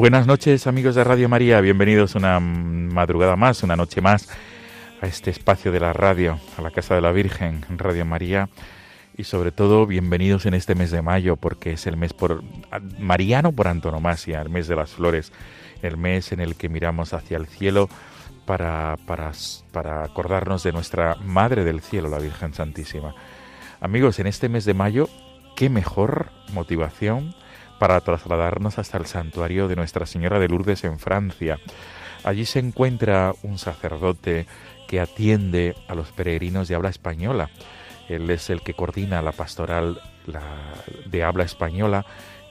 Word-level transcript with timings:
Buenas 0.00 0.26
noches 0.26 0.66
amigos 0.66 0.94
de 0.94 1.04
Radio 1.04 1.28
María, 1.28 1.60
bienvenidos 1.60 2.14
una 2.14 2.40
madrugada 2.40 3.36
más, 3.36 3.62
una 3.62 3.76
noche 3.76 4.00
más 4.00 4.30
a 5.02 5.06
este 5.06 5.28
espacio 5.28 5.72
de 5.72 5.78
la 5.78 5.92
radio, 5.92 6.40
a 6.56 6.62
la 6.62 6.70
Casa 6.70 6.94
de 6.94 7.02
la 7.02 7.12
Virgen, 7.12 7.66
Radio 7.68 8.06
María 8.06 8.48
y 9.14 9.24
sobre 9.24 9.52
todo 9.52 9.84
bienvenidos 9.84 10.46
en 10.46 10.54
este 10.54 10.74
mes 10.74 10.90
de 10.90 11.02
mayo 11.02 11.36
porque 11.36 11.72
es 11.72 11.86
el 11.86 11.98
mes 11.98 12.14
por 12.14 12.42
mariano 12.98 13.52
por 13.52 13.68
antonomasia, 13.68 14.40
el 14.40 14.48
mes 14.48 14.68
de 14.68 14.76
las 14.76 14.92
flores, 14.92 15.34
el 15.82 15.98
mes 15.98 16.32
en 16.32 16.40
el 16.40 16.54
que 16.54 16.70
miramos 16.70 17.12
hacia 17.12 17.36
el 17.36 17.46
cielo 17.46 17.90
para, 18.46 18.96
para, 19.06 19.32
para 19.70 20.04
acordarnos 20.04 20.62
de 20.62 20.72
nuestra 20.72 21.16
Madre 21.16 21.62
del 21.62 21.82
Cielo, 21.82 22.08
la 22.08 22.20
Virgen 22.20 22.54
Santísima. 22.54 23.14
Amigos, 23.82 24.18
en 24.18 24.28
este 24.28 24.48
mes 24.48 24.64
de 24.64 24.72
mayo, 24.72 25.10
qué 25.56 25.68
mejor 25.68 26.30
motivación 26.54 27.34
para 27.80 27.98
trasladarnos 28.02 28.78
hasta 28.78 28.98
el 28.98 29.06
santuario 29.06 29.66
de 29.66 29.74
Nuestra 29.74 30.04
Señora 30.04 30.38
de 30.38 30.48
Lourdes 30.48 30.84
en 30.84 30.98
Francia. 30.98 31.58
Allí 32.24 32.44
se 32.44 32.58
encuentra 32.58 33.32
un 33.42 33.56
sacerdote 33.56 34.46
que 34.86 35.00
atiende 35.00 35.74
a 35.88 35.94
los 35.94 36.12
peregrinos 36.12 36.68
de 36.68 36.74
habla 36.74 36.90
española. 36.90 37.48
Él 38.10 38.28
es 38.28 38.50
el 38.50 38.60
que 38.60 38.74
coordina 38.74 39.22
la 39.22 39.32
pastoral 39.32 39.98
de 41.06 41.24
habla 41.24 41.44
española 41.44 42.04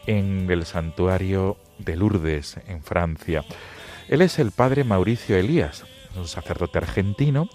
en 0.07 0.50
el 0.50 0.66
santuario 0.66 1.57
de 1.77 1.95
Lourdes 1.95 2.57
en 2.67 2.81
Francia. 2.81 3.45
Él 4.07 4.23
es 4.23 4.39
el 4.39 4.50
padre 4.50 4.83
Mauricio 4.83 5.38
Elías, 5.38 5.85
un 6.16 6.27
sacerdote 6.27 6.80
argentino 6.80 7.47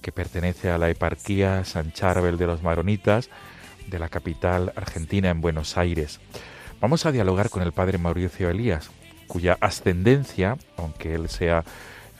que 0.00 0.12
pertenece 0.12 0.70
a 0.70 0.78
la 0.78 0.88
eparquía 0.88 1.62
San 1.66 1.92
Charbel 1.92 2.38
de 2.38 2.46
los 2.46 2.62
Maronitas 2.62 3.28
de 3.86 3.98
la 3.98 4.08
capital 4.08 4.72
argentina 4.76 5.28
en 5.28 5.42
Buenos 5.42 5.76
Aires. 5.76 6.20
Vamos 6.80 7.06
a 7.06 7.12
dialogar 7.12 7.50
con 7.50 7.62
el 7.62 7.72
padre 7.72 7.98
Mauricio 7.98 8.48
Elías, 8.48 8.90
cuya 9.26 9.58
ascendencia, 9.60 10.56
aunque 10.76 11.14
él 11.14 11.28
sea 11.28 11.64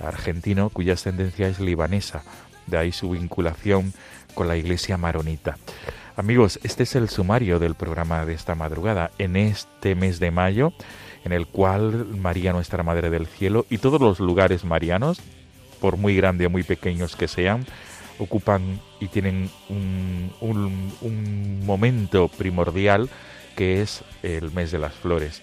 argentino, 0.00 0.68
cuya 0.70 0.94
ascendencia 0.94 1.46
es 1.46 1.60
libanesa, 1.60 2.24
de 2.66 2.76
ahí 2.76 2.90
su 2.90 3.10
vinculación 3.10 3.92
con 4.34 4.48
la 4.48 4.56
iglesia 4.56 4.96
maronita. 4.96 5.56
Amigos, 6.16 6.58
este 6.64 6.82
es 6.82 6.96
el 6.96 7.08
sumario 7.08 7.60
del 7.60 7.76
programa 7.76 8.26
de 8.26 8.34
esta 8.34 8.56
madrugada, 8.56 9.12
en 9.18 9.36
este 9.36 9.94
mes 9.94 10.18
de 10.18 10.32
mayo, 10.32 10.72
en 11.24 11.30
el 11.30 11.46
cual 11.46 12.06
María 12.06 12.52
Nuestra 12.52 12.82
Madre 12.82 13.10
del 13.10 13.28
Cielo 13.28 13.64
y 13.70 13.78
todos 13.78 14.00
los 14.00 14.18
lugares 14.18 14.64
marianos, 14.64 15.20
por 15.80 15.96
muy 15.96 16.16
grandes 16.16 16.48
o 16.48 16.50
muy 16.50 16.64
pequeños 16.64 17.14
que 17.14 17.28
sean, 17.28 17.64
ocupan 18.18 18.80
y 18.98 19.06
tienen 19.06 19.50
un, 19.68 21.62
momento 21.64 22.28
primordial 22.28 23.08
que 23.58 23.82
es 23.82 24.04
el 24.22 24.52
mes 24.52 24.70
de 24.70 24.78
las 24.78 24.94
flores. 24.94 25.42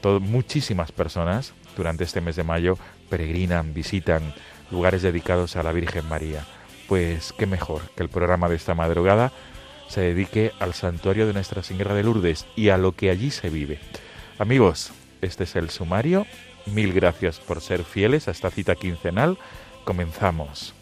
Todo, 0.00 0.20
muchísimas 0.20 0.92
personas 0.92 1.54
durante 1.76 2.04
este 2.04 2.20
mes 2.20 2.36
de 2.36 2.44
mayo 2.44 2.78
peregrinan, 3.10 3.74
visitan 3.74 4.32
lugares 4.70 5.02
dedicados 5.02 5.56
a 5.56 5.64
la 5.64 5.72
Virgen 5.72 6.08
María. 6.08 6.44
Pues 6.86 7.34
qué 7.36 7.46
mejor 7.46 7.82
que 7.96 8.04
el 8.04 8.08
programa 8.08 8.48
de 8.48 8.54
esta 8.54 8.76
madrugada 8.76 9.32
se 9.88 10.02
dedique 10.02 10.52
al 10.60 10.72
santuario 10.72 11.26
de 11.26 11.32
Nuestra 11.32 11.64
Señora 11.64 11.94
de 11.94 12.04
Lourdes 12.04 12.46
y 12.54 12.68
a 12.68 12.78
lo 12.78 12.92
que 12.92 13.10
allí 13.10 13.32
se 13.32 13.50
vive. 13.50 13.80
Amigos, 14.38 14.92
este 15.20 15.42
es 15.42 15.56
el 15.56 15.68
sumario. 15.70 16.26
Mil 16.66 16.92
gracias 16.92 17.40
por 17.40 17.60
ser 17.60 17.82
fieles 17.82 18.28
a 18.28 18.30
esta 18.30 18.52
cita 18.52 18.76
quincenal. 18.76 19.36
Comenzamos. 19.84 20.77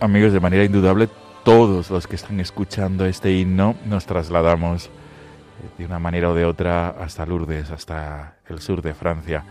Amigos, 0.00 0.32
de 0.32 0.38
manera 0.38 0.62
indudable, 0.62 1.08
todos 1.42 1.90
los 1.90 2.06
que 2.06 2.14
están 2.14 2.38
escuchando 2.38 3.04
este 3.04 3.32
himno 3.32 3.74
nos 3.84 4.06
trasladamos 4.06 4.90
de 5.76 5.84
una 5.84 5.98
manera 5.98 6.30
o 6.30 6.34
de 6.34 6.44
otra 6.44 6.90
hasta 6.90 7.26
Lourdes, 7.26 7.72
hasta 7.72 8.36
el 8.48 8.60
sur 8.60 8.80
de 8.80 8.94
Francia, 8.94 9.42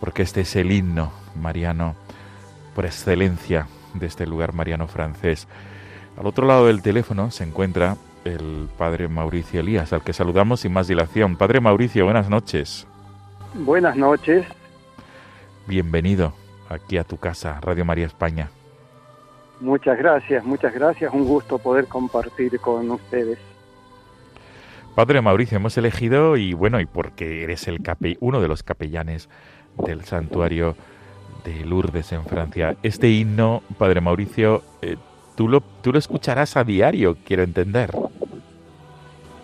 porque 0.00 0.22
este 0.22 0.40
es 0.40 0.56
el 0.56 0.72
himno 0.72 1.12
mariano 1.36 1.96
por 2.74 2.86
excelencia 2.86 3.66
de 3.92 4.06
este 4.06 4.26
lugar 4.26 4.54
mariano 4.54 4.88
francés. 4.88 5.48
Al 6.18 6.26
otro 6.26 6.46
lado 6.46 6.66
del 6.66 6.80
teléfono 6.80 7.30
se 7.30 7.44
encuentra 7.44 7.98
el 8.24 8.70
padre 8.78 9.06
Mauricio 9.08 9.60
Elías, 9.60 9.92
al 9.92 10.02
que 10.02 10.14
saludamos 10.14 10.60
sin 10.60 10.72
más 10.72 10.88
dilación. 10.88 11.36
Padre 11.36 11.60
Mauricio, 11.60 12.06
buenas 12.06 12.30
noches. 12.30 12.86
Buenas 13.52 13.96
noches. 13.96 14.46
Bienvenido 15.66 16.32
aquí 16.70 16.96
a 16.96 17.04
tu 17.04 17.18
casa, 17.18 17.60
Radio 17.60 17.84
María 17.84 18.06
España. 18.06 18.48
Muchas 19.60 19.98
gracias, 19.98 20.44
muchas 20.44 20.72
gracias. 20.72 21.12
Un 21.12 21.24
gusto 21.24 21.58
poder 21.58 21.86
compartir 21.86 22.58
con 22.60 22.90
ustedes. 22.90 23.38
Padre 24.94 25.20
Mauricio, 25.20 25.56
hemos 25.56 25.76
elegido, 25.78 26.36
y 26.36 26.54
bueno, 26.54 26.80
y 26.80 26.86
porque 26.86 27.44
eres 27.44 27.68
el 27.68 27.82
cape, 27.82 28.16
uno 28.20 28.40
de 28.40 28.48
los 28.48 28.62
capellanes 28.62 29.28
del 29.76 30.04
santuario 30.04 30.74
de 31.44 31.64
Lourdes 31.64 32.10
en 32.12 32.24
Francia, 32.24 32.76
este 32.82 33.08
himno, 33.08 33.62
Padre 33.78 34.00
Mauricio, 34.00 34.62
eh, 34.82 34.96
tú 35.36 35.48
lo, 35.48 35.60
tú 35.60 35.92
lo 35.92 35.98
escucharás 36.00 36.56
a 36.56 36.64
diario, 36.64 37.16
quiero 37.24 37.44
entender. 37.44 37.92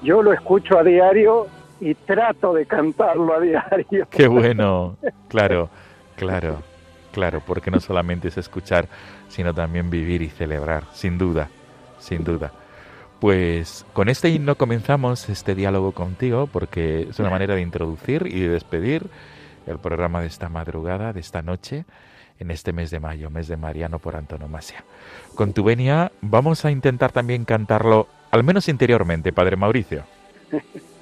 Yo 0.03 0.23
lo 0.23 0.33
escucho 0.33 0.77
a 0.77 0.83
diario 0.83 1.47
y 1.81 1.95
trato 1.95 2.53
de 2.53 2.67
cantarlo 2.67 3.35
a 3.35 3.41
diario. 3.41 4.09
Qué 4.11 4.27
bueno, 4.27 4.97
claro, 5.29 5.71
claro, 6.17 6.59
claro, 7.15 7.41
porque 7.47 7.71
no 7.71 7.79
solamente 7.79 8.29
es 8.29 8.37
escuchar, 8.37 8.89
sino 9.29 9.55
también 9.55 9.89
vivir 9.89 10.21
y 10.21 10.29
celebrar, 10.29 10.85
sin 10.93 11.17
duda, 11.17 11.49
sin 12.01 12.25
duda. 12.25 12.53
Pues 13.21 13.87
con 13.93 14.09
este 14.09 14.29
himno 14.29 14.57
comenzamos 14.57 15.29
este 15.29 15.55
diálogo 15.55 15.93
contigo 15.93 16.49
porque 16.49 17.07
es 17.09 17.19
una 17.21 17.31
manera 17.31 17.55
de 17.55 17.63
introducir 17.63 18.27
y 18.27 18.41
de 18.41 18.49
despedir 18.49 19.07
el 19.67 19.79
programa 19.79 20.21
de 20.21 20.27
esta 20.27 20.49
madrugada, 20.49 21.13
de 21.13 21.21
esta 21.21 21.41
noche, 21.41 21.85
en 22.41 22.51
este 22.51 22.73
mes 22.73 22.91
de 22.91 22.99
mayo, 22.99 23.31
mes 23.31 23.47
de 23.47 23.57
Mariano 23.57 24.01
por 24.01 24.17
antonomasia. 24.17 24.85
Con 25.37 25.53
tu 25.53 25.63
venia 25.63 26.11
vamos 26.21 26.65
a 26.65 26.73
intentar 26.73 27.13
también 27.13 27.45
cantarlo, 27.45 28.09
al 28.33 28.43
menos 28.43 28.69
interiormente, 28.69 29.33
Padre 29.33 29.57
Mauricio. 29.57 30.05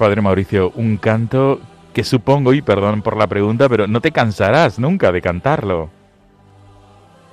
Padre 0.00 0.22
Mauricio, 0.22 0.72
un 0.76 0.96
canto 0.96 1.60
que 1.92 2.04
supongo, 2.04 2.54
y 2.54 2.62
perdón 2.62 3.02
por 3.02 3.18
la 3.18 3.26
pregunta, 3.26 3.68
pero 3.68 3.86
no 3.86 4.00
te 4.00 4.12
cansarás 4.12 4.78
nunca 4.78 5.12
de 5.12 5.20
cantarlo. 5.20 5.90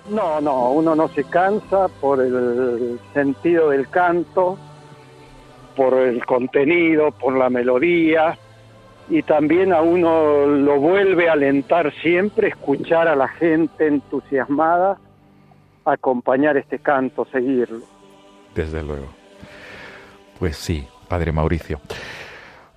No, 0.09 0.41
no, 0.41 0.71
uno 0.71 0.93
no 0.93 1.07
se 1.07 1.23
cansa 1.23 1.87
por 1.87 2.19
el 2.19 2.99
sentido 3.13 3.69
del 3.69 3.87
canto, 3.87 4.57
por 5.77 5.93
el 5.93 6.25
contenido, 6.25 7.11
por 7.11 7.37
la 7.37 7.49
melodía, 7.49 8.37
y 9.09 9.23
también 9.23 9.71
a 9.71 9.81
uno 9.81 10.45
lo 10.45 10.77
vuelve 10.77 11.29
a 11.29 11.33
alentar 11.33 11.93
siempre 12.01 12.49
escuchar 12.49 13.07
a 13.07 13.15
la 13.15 13.29
gente 13.29 13.87
entusiasmada 13.87 14.97
acompañar 15.85 16.57
este 16.57 16.79
canto, 16.79 17.25
seguirlo. 17.31 17.85
Desde 18.53 18.83
luego. 18.83 19.07
Pues 20.37 20.57
sí, 20.57 20.85
Padre 21.07 21.31
Mauricio. 21.31 21.79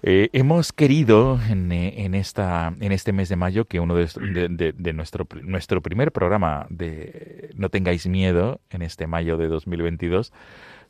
Eh, 0.03 0.31
hemos 0.33 0.73
querido 0.73 1.39
en, 1.49 1.71
eh, 1.73 2.05
en, 2.05 2.15
este 2.15 3.13
mes 3.13 3.29
de 3.29 3.37
mayo 3.37 3.67
que 3.67 3.81
uno 3.81 3.95
de, 3.95 4.73
de, 4.75 4.93
nuestro, 4.95 5.27
nuestro 5.43 5.83
primer 5.83 6.11
programa 6.11 6.67
de 6.71 7.51
No 7.55 7.69
tengáis 7.69 8.07
miedo 8.07 8.61
en 8.71 8.81
este 8.81 9.07
mayo 9.07 9.37
de 9.37 9.49
2022 9.49 10.33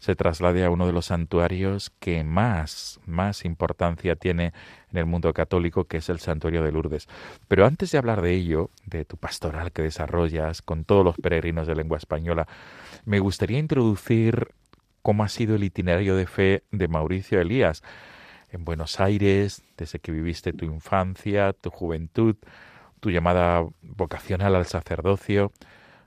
se 0.00 0.16
traslade 0.16 0.64
a 0.64 0.70
uno 0.70 0.86
de 0.86 0.92
los 0.92 1.06
santuarios 1.06 1.90
que 2.00 2.24
más, 2.24 3.00
más 3.04 3.44
importancia 3.44 4.16
tiene 4.16 4.54
en 4.90 4.98
el 4.98 5.04
mundo 5.04 5.32
católico, 5.34 5.84
que 5.84 5.98
es 5.98 6.08
el 6.08 6.20
santuario 6.20 6.64
de 6.64 6.72
Lourdes. 6.72 7.06
Pero 7.48 7.66
antes 7.66 7.92
de 7.92 7.98
hablar 7.98 8.22
de 8.22 8.32
ello, 8.34 8.70
de 8.86 9.04
tu 9.04 9.18
pastoral 9.18 9.72
que 9.72 9.82
desarrollas 9.82 10.62
con 10.62 10.84
todos 10.84 11.04
los 11.04 11.16
peregrinos 11.16 11.66
de 11.66 11.74
lengua 11.74 11.98
española, 11.98 12.48
me 13.04 13.18
gustaría 13.18 13.58
introducir 13.58 14.48
cómo 15.02 15.22
ha 15.22 15.28
sido 15.28 15.56
el 15.56 15.64
itinerario 15.64 16.16
de 16.16 16.26
fe 16.26 16.62
de 16.70 16.88
Mauricio 16.88 17.38
Elías 17.38 17.82
en 18.52 18.64
Buenos 18.64 19.00
Aires, 19.00 19.62
desde 19.76 19.98
que 19.98 20.12
viviste 20.12 20.52
tu 20.52 20.64
infancia, 20.64 21.52
tu 21.52 21.70
juventud, 21.70 22.36
tu 23.00 23.10
llamada 23.10 23.64
vocacional 23.82 24.54
al 24.54 24.66
sacerdocio, 24.66 25.52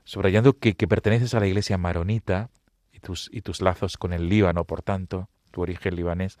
subrayando 0.04 0.52
que, 0.54 0.74
perteneces 0.74 1.34
a 1.34 1.40
la 1.40 1.46
iglesia 1.46 1.78
maronita 1.78 2.50
y 2.92 3.00
tus, 3.00 3.30
y 3.32 3.40
tus 3.42 3.62
lazos 3.62 3.96
con 3.96 4.12
el 4.12 4.28
Líbano, 4.28 4.64
por 4.64 4.82
tanto, 4.82 5.28
tu 5.50 5.62
origen 5.62 5.96
libanés. 5.96 6.38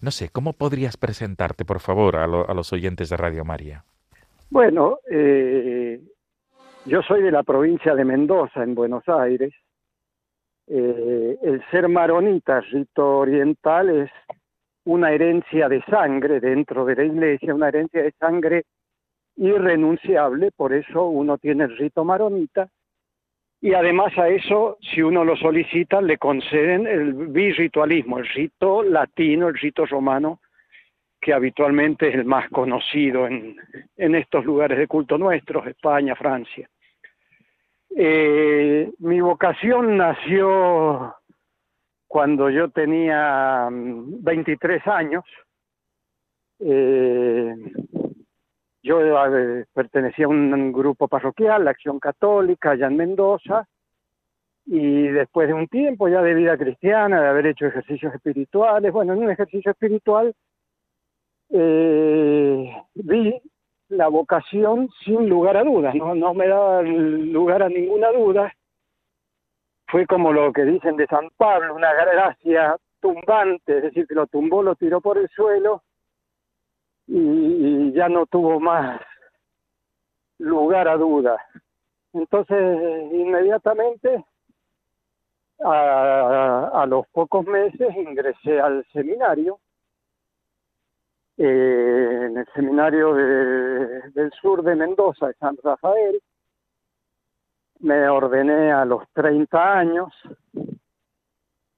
No 0.00 0.10
sé, 0.10 0.28
¿cómo 0.30 0.52
podrías 0.54 0.96
presentarte, 0.96 1.64
por 1.64 1.80
favor, 1.80 2.16
a, 2.16 2.26
los 2.26 2.72
oyentes 2.72 3.10
de 3.10 3.16
Radio 3.16 3.44
María? 3.44 3.84
Bueno, 4.50 4.98
eh, 5.10 6.00
yo 6.86 7.02
soy 7.02 7.22
de 7.22 7.30
la 7.30 7.42
provincia 7.42 7.94
de 7.94 8.04
Mendoza, 8.04 8.62
en 8.62 8.74
Buenos 8.74 9.08
Aires. 9.08 9.52
Eh, 10.66 11.38
el 11.42 11.62
ser 11.70 11.88
maronita, 11.88 12.60
rito 12.60 13.18
oriental, 13.18 13.90
es 13.90 14.10
una 14.84 15.12
herencia 15.12 15.68
de 15.68 15.82
sangre 15.82 16.40
dentro 16.40 16.84
de 16.84 16.96
la 16.96 17.04
iglesia, 17.04 17.54
una 17.54 17.68
herencia 17.68 18.02
de 18.02 18.12
sangre 18.12 18.64
irrenunciable, 19.36 20.50
por 20.52 20.72
eso 20.72 21.06
uno 21.06 21.38
tiene 21.38 21.64
el 21.64 21.76
rito 21.76 22.04
maronita, 22.04 22.68
y 23.60 23.72
además 23.72 24.16
a 24.18 24.28
eso, 24.28 24.76
si 24.82 25.00
uno 25.00 25.24
lo 25.24 25.36
solicita, 25.36 26.02
le 26.02 26.18
conceden 26.18 26.86
el 26.86 27.14
birritualismo, 27.14 28.18
el 28.18 28.28
rito 28.28 28.82
latino, 28.82 29.48
el 29.48 29.54
rito 29.54 29.86
romano, 29.86 30.40
que 31.18 31.32
habitualmente 31.32 32.08
es 32.08 32.14
el 32.14 32.26
más 32.26 32.50
conocido 32.50 33.26
en, 33.26 33.56
estos 33.96 34.44
lugares 34.44 34.76
de 34.76 34.86
culto 34.86 35.16
nuestros, 35.16 35.66
España, 35.66 36.14
Francia. 36.14 36.68
Eh, 37.96 38.90
mi 38.98 39.22
vocación 39.22 39.96
nació 39.96 41.14
cuando 42.14 42.48
yo 42.48 42.70
tenía 42.70 43.66
23 43.72 44.82
mm, 44.86 44.88
años, 44.88 45.24
eh, 46.60 47.56
yo 48.84 49.00
eh, 49.00 49.64
pertenecía 49.74 50.26
a 50.26 50.28
un 50.28 50.72
grupo 50.72 51.08
parroquial, 51.08 51.64
la 51.64 51.72
Acción 51.72 51.98
Católica, 51.98 52.70
allá 52.70 52.86
en 52.86 52.98
Mendoza, 52.98 53.66
y 54.64 55.08
después 55.08 55.48
de 55.48 55.54
un 55.54 55.66
tiempo 55.66 56.06
ya 56.06 56.22
de 56.22 56.34
vida 56.34 56.56
cristiana, 56.56 57.20
de 57.20 57.26
haber 57.26 57.48
hecho 57.48 57.66
ejercicios 57.66 58.14
espirituales, 58.14 58.92
bueno, 58.92 59.14
en 59.14 59.24
un 59.24 59.30
ejercicio 59.32 59.72
espiritual 59.72 60.32
eh, 61.50 62.76
vi 62.94 63.42
la 63.88 64.06
vocación 64.06 64.88
sin 65.04 65.28
lugar 65.28 65.56
a 65.56 65.64
dudas, 65.64 65.96
no, 65.96 66.14
no 66.14 66.32
me 66.32 66.46
daba 66.46 66.80
lugar 66.82 67.64
a 67.64 67.68
ninguna 67.68 68.12
duda, 68.12 68.54
fue 69.94 70.08
como 70.08 70.32
lo 70.32 70.52
que 70.52 70.64
dicen 70.64 70.96
de 70.96 71.06
San 71.06 71.30
Pablo, 71.36 71.72
una 71.72 71.92
gracia 71.92 72.76
tumbante, 72.98 73.76
es 73.76 73.82
decir, 73.84 74.08
que 74.08 74.16
lo 74.16 74.26
tumbó, 74.26 74.60
lo 74.60 74.74
tiró 74.74 75.00
por 75.00 75.18
el 75.18 75.28
suelo 75.28 75.84
y, 77.06 77.92
ya 77.92 78.08
no 78.08 78.26
tuvo 78.26 78.58
más 78.58 79.00
lugar 80.38 80.88
a 80.88 80.96
dudas. 80.96 81.40
Entonces, 82.12 82.58
inmediatamente, 83.12 84.24
a, 85.60 86.84
los 86.88 87.06
pocos 87.12 87.46
meses, 87.46 87.94
ingresé 87.94 88.60
al 88.60 88.84
seminario, 88.92 89.60
eh, 91.36 92.26
en 92.30 92.36
el 92.36 92.46
seminario 92.52 93.14
del 93.14 94.32
sur 94.42 94.64
de 94.64 94.74
Mendoza, 94.74 95.28
de 95.28 95.34
San 95.34 95.56
Rafael, 95.62 96.20
me 97.84 98.08
ordené 98.08 98.72
a 98.72 98.86
los 98.86 99.02
30 99.12 99.78
años, 99.78 100.08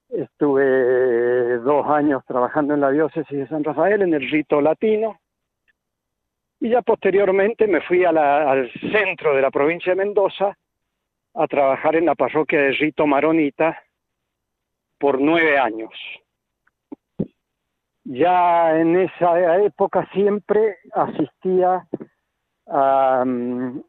estuve 0.09 1.59
dos 1.59 1.85
años 1.89 2.25
trabajando 2.25 2.75
en 2.75 2.81
la 2.81 2.93
diócesis 2.93 3.37
de 3.37 3.49
San 3.49 3.65
Rafael, 3.65 4.03
en 4.03 4.15
el 4.15 4.31
rito 4.31 4.61
latino, 4.61 5.19
y 6.61 6.71
ya 6.71 6.83
posteriormente 6.83 7.67
me 7.67 7.81
fui 7.81 8.05
al 8.05 8.71
centro 8.93 9.35
de 9.35 9.43
la 9.43 9.51
provincia 9.51 9.93
de 9.93 10.05
Mendoza 10.05 10.57
a 11.35 11.47
trabajar 11.49 11.97
en 11.97 12.07
la 12.07 12.15
parroquia 12.15 12.61
de 12.61 12.73
rito 12.73 13.05
maronita 13.05 13.77
por 14.99 15.21
nueve 15.21 15.59
años. 15.59 15.91
Ya 18.05 18.79
en 18.79 18.97
esa 18.97 19.59
época 19.59 20.09
siempre 20.13 20.79
asistía 20.93 21.85
a, 22.69 23.25
mm, 23.27 23.83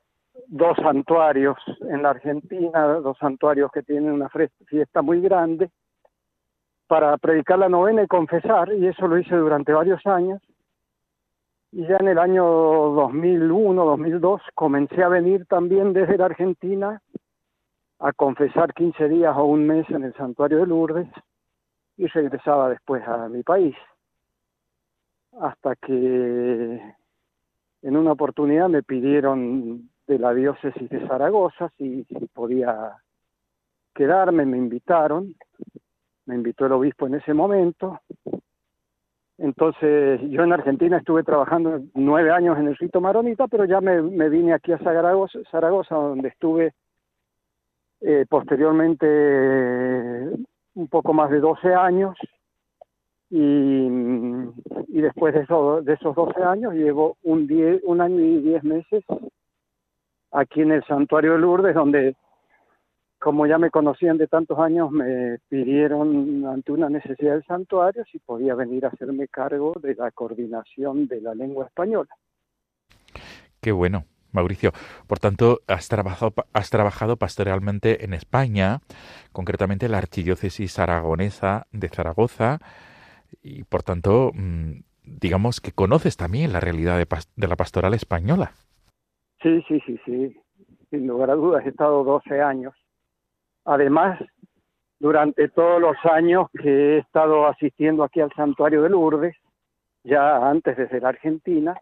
dos 0.48 0.78
santuarios 0.78 1.58
en 1.82 2.02
la 2.02 2.12
Argentina, 2.12 2.86
dos 2.96 3.18
santuarios 3.18 3.72
que 3.72 3.84
tienen 3.84 4.12
una 4.12 4.30
fiesta 4.30 5.02
muy 5.02 5.22
grande, 5.22 5.70
para 6.88 7.18
predicar 7.18 7.60
la 7.60 7.70
novena 7.70 8.04
y 8.04 8.08
confesar, 8.08 8.72
y 8.74 8.88
eso 8.88 9.08
lo 9.08 9.18
hice 9.18 9.36
durante 9.36 9.74
varios 9.74 10.06
años. 10.06 10.42
Y 11.72 11.86
ya 11.86 11.98
en 12.00 12.08
el 12.08 12.18
año 12.18 12.46
2001, 12.46 13.86
2002, 13.86 14.42
comencé 14.56 15.04
a 15.04 15.10
venir 15.10 15.46
también 15.48 15.92
desde 15.92 16.18
la 16.18 16.26
Argentina 16.26 17.02
a 18.00 18.14
confesar 18.14 18.74
15 18.74 19.10
días 19.10 19.36
o 19.36 19.44
un 19.44 19.68
mes 19.68 19.90
en 19.90 20.04
el 20.04 20.14
santuario 20.14 20.60
de 20.60 20.68
Lourdes 20.68 21.10
y 21.98 22.08
regresaba 22.08 22.70
después 22.70 23.06
a 23.06 23.28
mi 23.28 23.44
país. 23.44 23.76
Hasta 25.42 25.76
que 25.76 26.82
en 27.82 27.98
una 27.98 28.14
oportunidad 28.14 28.70
me 28.70 28.82
pidieron 28.82 29.90
de 30.08 30.18
la 30.18 30.34
diócesis 30.34 30.90
de 30.90 31.06
Zaragoza, 31.08 31.70
si, 31.78 32.06
podía 32.34 32.96
quedarme, 33.94 34.46
me 34.46 34.58
invitaron, 34.58 35.36
me 36.26 36.36
invitó 36.36 36.66
el 36.66 36.72
obispo 36.74 37.08
en 37.08 37.16
ese 37.16 37.34
momento. 37.34 38.00
Entonces, 39.38 40.22
yo 40.30 40.44
en 40.44 40.54
Argentina 40.54 40.98
estuve 40.98 41.24
trabajando 41.24 41.82
nueve 41.94 42.32
años 42.32 42.58
en 42.58 42.68
el 42.70 42.78
rito 42.78 43.02
maronita, 43.02 43.48
pero 43.48 43.66
ya 43.66 43.82
me, 43.82 44.30
vine 44.30 44.54
aquí 44.54 44.72
a 44.72 44.80
Zaragoza, 44.80 45.96
donde 45.96 46.30
estuve 46.30 46.74
eh, 48.02 48.26
posteriormente 48.30 49.06
un 50.76 50.88
poco 50.88 51.14
más 51.14 51.30
de 51.30 51.40
12 51.40 51.74
años 51.74 52.16
y, 53.30 53.90
después 54.88 55.34
de, 55.34 55.42
eso, 55.42 55.82
de 55.82 55.94
esos 55.94 56.16
12 56.16 56.42
años 56.44 56.74
llevo 56.74 57.18
un, 57.24 57.48
un 57.84 58.02
año 58.02 58.20
y 58.20 58.42
diez 58.42 58.64
meses 58.64 59.04
aquí 60.32 60.62
en 60.62 60.72
el 60.72 60.84
santuario 60.86 61.34
de 61.34 61.40
Lourdes 61.40 61.76
donde 61.76 62.16
como 63.20 63.48
ya 63.48 63.58
me 63.58 63.72
conocían 63.72 64.18
de 64.18 64.28
tantos 64.28 64.60
años 64.60 64.92
me 64.92 65.40
pidieron 65.50 66.46
ante 66.46 66.72
una 66.72 66.90
necesidad 66.90 67.34
del 67.34 67.46
santuario 67.46 68.04
si 68.12 68.20
podía 68.20 68.54
venir 68.54 68.86
a 68.86 68.90
hacerme 68.90 69.28
cargo 69.28 69.74
de 69.82 69.96
la 69.96 70.12
coordinación 70.12 71.08
de 71.08 71.22
la 71.22 71.34
lengua 71.34 71.66
española. 71.66 72.10
Qué 73.60 73.72
bueno. 73.72 74.06
Mauricio, 74.32 74.72
por 75.08 75.20
tanto, 75.20 75.62
has 75.68 75.88
trabajado, 75.88 76.34
has 76.54 76.70
trabajado 76.70 77.18
pastoralmente 77.18 78.04
en 78.04 78.14
España, 78.14 78.82
concretamente 79.32 79.88
en 79.88 79.94
la 79.94 79.98
archidiócesis 79.98 80.78
aragonesa 80.78 81.66
de 81.72 81.90
Zaragoza, 81.90 82.60
y 83.42 83.64
por 83.64 83.84
tanto, 83.84 84.32
mm, 84.36 84.82
digamos 85.04 85.60
que 85.62 85.72
conoces 85.72 86.18
también 86.18 86.54
la 86.54 86.60
realidad 86.60 86.98
de, 86.98 87.08
de, 87.36 87.48
la 87.48 87.56
pastoral 87.56 87.94
española. 87.94 88.52
Sí, 89.42 89.64
sí, 89.68 89.82
sí, 89.86 90.00
sí. 90.06 90.38
Sin 90.90 91.08
lugar 91.08 91.30
a 91.30 91.36
dudas, 91.36 91.66
he 91.66 91.70
estado 91.70 92.04
12 92.04 92.42
años. 92.42 92.74
Además, 93.66 94.20
durante 95.00 95.50
todos 95.50 95.82
los 95.82 95.98
años 96.12 96.48
que 96.52 96.70
he 96.70 96.98
estado 97.00 97.48
asistiendo 97.48 98.04
aquí 98.04 98.22
al 98.22 98.32
santuario 98.34 98.82
de 98.84 98.90
Lourdes, 98.90 99.36
ya 100.04 100.50
antes 100.50 100.78
de 100.78 100.88
ser 100.90 101.06
Argentina, 101.06 101.76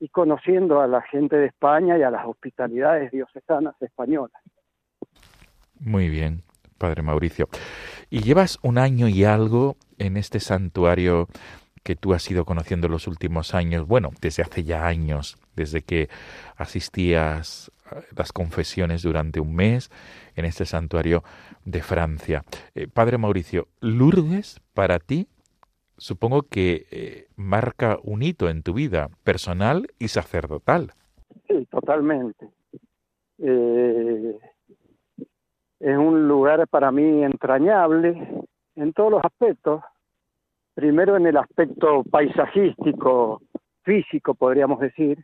y 0.00 0.08
conociendo 0.08 0.80
a 0.80 0.86
la 0.86 1.02
gente 1.02 1.36
de 1.36 1.46
España 1.46 1.98
y 1.98 2.02
a 2.02 2.10
las 2.10 2.26
hospitalidades 2.26 3.10
diocesanas 3.10 3.74
españolas. 3.80 4.40
Muy 5.80 6.08
bien, 6.08 6.42
Padre 6.76 7.02
Mauricio. 7.02 7.48
Y 8.10 8.20
llevas 8.20 8.58
un 8.62 8.78
año 8.78 9.08
y 9.08 9.24
algo 9.24 9.76
en 9.98 10.16
este 10.16 10.40
santuario 10.40 11.26
que 11.88 11.96
tú 11.96 12.12
has 12.12 12.30
ido 12.30 12.44
conociendo 12.44 12.86
los 12.86 13.06
últimos 13.06 13.54
años, 13.54 13.88
bueno, 13.88 14.10
desde 14.20 14.42
hace 14.42 14.62
ya 14.62 14.86
años, 14.86 15.38
desde 15.56 15.80
que 15.80 16.10
asistías 16.58 17.72
a 17.86 18.00
las 18.14 18.30
confesiones 18.30 19.00
durante 19.00 19.40
un 19.40 19.56
mes 19.56 19.90
en 20.36 20.44
este 20.44 20.66
santuario 20.66 21.24
de 21.64 21.80
Francia. 21.80 22.44
Eh, 22.74 22.88
Padre 22.88 23.16
Mauricio, 23.16 23.68
Lourdes 23.80 24.60
para 24.74 24.98
ti 24.98 25.28
supongo 25.96 26.42
que 26.42 26.86
eh, 26.90 27.28
marca 27.36 27.96
un 28.02 28.22
hito 28.22 28.50
en 28.50 28.62
tu 28.62 28.74
vida 28.74 29.08
personal 29.24 29.86
y 29.98 30.08
sacerdotal. 30.08 30.92
Sí, 31.48 31.66
totalmente. 31.70 32.50
Eh, 33.38 34.38
es 35.80 35.96
un 35.96 36.28
lugar 36.28 36.68
para 36.68 36.92
mí 36.92 37.24
entrañable 37.24 38.44
en 38.76 38.92
todos 38.92 39.10
los 39.10 39.24
aspectos. 39.24 39.80
Primero 40.78 41.16
en 41.16 41.26
el 41.26 41.36
aspecto 41.36 42.04
paisajístico, 42.04 43.42
físico, 43.82 44.36
podríamos 44.36 44.78
decir. 44.78 45.18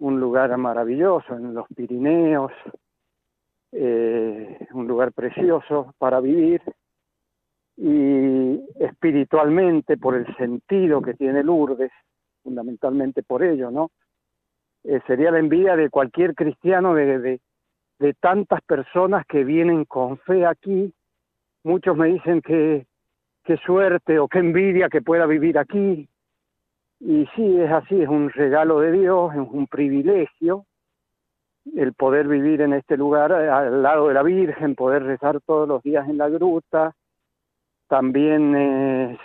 Un 0.00 0.18
lugar 0.18 0.56
maravilloso 0.58 1.32
en 1.36 1.54
los 1.54 1.68
Pirineos, 1.76 2.50
eh, 3.70 4.58
un 4.72 4.88
lugar 4.88 5.12
precioso 5.12 5.94
para 5.98 6.18
vivir 6.18 6.60
y 7.76 8.60
espiritualmente 8.80 9.96
por 9.96 10.16
el 10.16 10.26
sentido 10.36 11.02
que 11.02 11.14
tiene 11.14 11.44
Lourdes, 11.44 11.92
fundamentalmente 12.42 13.22
por 13.22 13.44
ello, 13.44 13.70
¿no? 13.70 13.92
Eh, 14.82 15.00
sería 15.06 15.30
la 15.30 15.38
envidia 15.38 15.76
de 15.76 15.88
cualquier 15.88 16.34
cristiano 16.34 16.94
de, 16.94 17.20
de, 17.20 17.40
de, 18.00 18.14
tantas 18.14 18.60
personas 18.62 19.24
que 19.24 19.44
vienen 19.44 19.84
con 19.84 20.18
fe 20.18 20.44
aquí. 20.44 20.92
Muchos 21.62 21.96
me 21.96 22.08
dicen 22.08 22.42
que 22.42 22.87
qué 23.48 23.56
suerte 23.56 24.18
o 24.18 24.28
qué 24.28 24.40
envidia 24.40 24.90
que 24.90 25.00
pueda 25.00 25.24
vivir 25.24 25.56
aquí. 25.58 26.06
Y 27.00 27.26
sí, 27.34 27.60
es 27.60 27.70
así, 27.70 28.02
es 28.02 28.08
un 28.08 28.28
regalo 28.28 28.80
de 28.80 28.92
Dios, 28.92 29.32
es 29.32 29.40
un 29.40 29.66
privilegio 29.66 30.66
el 31.76 31.94
poder 31.94 32.28
vivir 32.28 32.60
en 32.60 32.74
este 32.74 32.96
lugar 32.96 33.32
al 33.32 33.82
lado 33.82 34.08
de 34.08 34.14
la 34.14 34.22
Virgen, 34.22 34.74
poder 34.74 35.02
rezar 35.02 35.40
todos 35.40 35.66
los 35.66 35.82
días 35.82 36.08
en 36.08 36.18
la 36.18 36.28
gruta, 36.28 36.94
también 37.88 38.54
es 38.54 39.18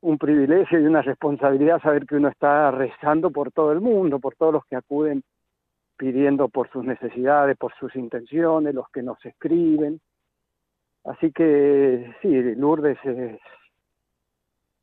un 0.00 0.18
privilegio 0.18 0.78
y 0.80 0.86
una 0.86 1.02
responsabilidad 1.02 1.80
saber 1.80 2.06
que 2.06 2.16
uno 2.16 2.28
está 2.28 2.70
rezando 2.70 3.30
por 3.30 3.52
todo 3.52 3.72
el 3.72 3.80
mundo, 3.80 4.18
por 4.18 4.34
todos 4.36 4.52
los 4.52 4.66
que 4.66 4.76
acuden 4.76 5.22
pidiendo 5.96 6.48
por 6.48 6.70
sus 6.70 6.84
necesidades, 6.84 7.56
por 7.56 7.74
sus 7.74 7.94
intenciones, 7.96 8.74
los 8.74 8.88
que 8.90 9.02
nos 9.02 9.24
escriben. 9.24 10.00
Así 11.04 11.32
que 11.32 12.14
sí, 12.22 12.28
Lourdes 12.56 12.98
es, 13.04 13.40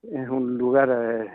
es 0.03 0.29
un 0.29 0.57
lugar... 0.57 0.89
Eh, 0.89 1.27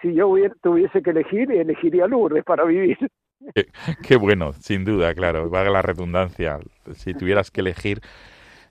si 0.00 0.14
yo 0.14 0.28
hubiera, 0.28 0.54
tuviese 0.62 1.02
que 1.02 1.10
elegir, 1.10 1.50
elegiría 1.50 2.06
Lourdes 2.06 2.44
para 2.44 2.64
vivir. 2.64 2.98
Qué, 3.54 3.66
qué 4.02 4.16
bueno, 4.16 4.54
sin 4.54 4.84
duda, 4.84 5.14
claro, 5.14 5.50
valga 5.50 5.70
la 5.70 5.82
redundancia. 5.82 6.58
Si 6.94 7.12
tuvieras 7.12 7.50
que 7.50 7.60
elegir, 7.60 8.00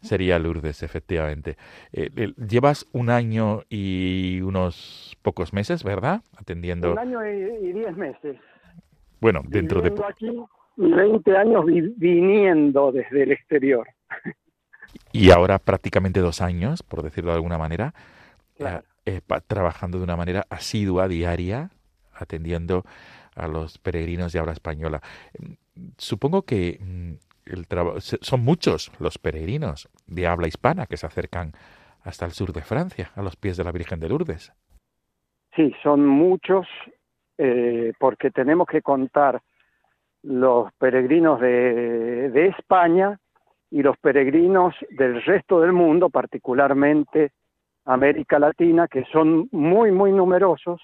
Sería 0.06 0.38
Lourdes, 0.38 0.84
efectivamente. 0.84 1.58
Eh, 1.92 2.10
llevas 2.38 2.88
un 2.94 3.10
año 3.10 3.64
y 3.70 4.40
unos 4.42 5.18
pocos 5.24 5.52
meses, 5.52 5.84
¿verdad? 5.84 6.22
Atendiendo. 6.38 6.92
Un 6.92 7.00
año 7.00 7.26
y, 7.26 7.74
diez 7.74 7.98
meses. 7.98 8.38
Bueno, 9.20 9.42
dentro 9.48 9.82
de. 9.82 9.94
aquí 10.08 10.30
y 10.78 10.92
20 10.92 11.38
años 11.38 11.66
viniendo 11.98 12.92
desde 12.92 13.24
el 13.24 13.32
exterior. 13.32 13.88
Y 15.12 15.32
ahora 15.32 15.60
prácticamente 15.60 16.20
dos 16.20 16.42
años, 16.42 16.84
por 16.84 17.02
decirlo 17.02 17.32
de 17.32 17.38
alguna 17.38 17.58
manera, 17.58 17.94
eh, 18.60 18.82
eh, 19.06 19.22
trabajando 19.48 19.98
de 19.98 20.04
una 20.04 20.16
manera 20.16 20.46
asidua, 20.50 21.08
diaria, 21.08 21.70
atendiendo 22.14 22.84
a 23.36 23.48
los 23.48 23.78
peregrinos 23.78 24.34
de 24.34 24.40
habla 24.40 24.54
española. 24.54 25.02
Supongo 25.98 26.44
que 26.44 26.80
mm, 26.82 27.14
son 28.22 28.44
muchos 28.44 28.92
los 29.00 29.18
peregrinos 29.18 29.90
de 30.08 30.28
habla 30.28 30.48
hispana 30.48 30.86
que 30.86 30.98
se 30.98 31.06
acercan 31.06 31.54
hasta 32.04 32.26
el 32.26 32.32
sur 32.32 32.54
de 32.54 32.62
Francia, 32.62 33.12
a 33.16 33.22
los 33.22 33.36
pies 33.36 33.58
de 33.58 33.64
la 33.64 33.72
Virgen 33.72 34.00
de 34.00 34.10
Lourdes. 34.10 34.54
Sí, 35.56 35.74
son 35.82 36.06
muchos, 36.06 36.68
eh, 37.38 37.94
porque 38.00 38.32
tenemos 38.32 38.68
que 38.68 38.82
contar 38.82 39.42
los 40.24 40.72
peregrinos 40.74 41.40
de, 41.40 42.30
de 42.32 42.48
España 42.48 43.20
y 43.76 43.84
los 43.84 43.98
peregrinos 43.98 44.74
del 44.90 45.22
resto 45.22 45.60
del 45.60 45.74
mundo, 45.74 46.10
particularmente 46.10 47.34
América 47.84 48.40
Latina, 48.40 48.88
que 48.88 49.04
son 49.12 49.50
muy, 49.52 49.92
muy 49.92 50.14
numerosos, 50.14 50.82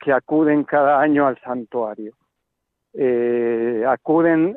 que 0.00 0.14
acuden 0.14 0.64
cada 0.64 1.02
año 1.02 1.26
al 1.26 1.38
santuario. 1.42 2.14
Eh, 2.94 3.84
acuden 3.86 4.56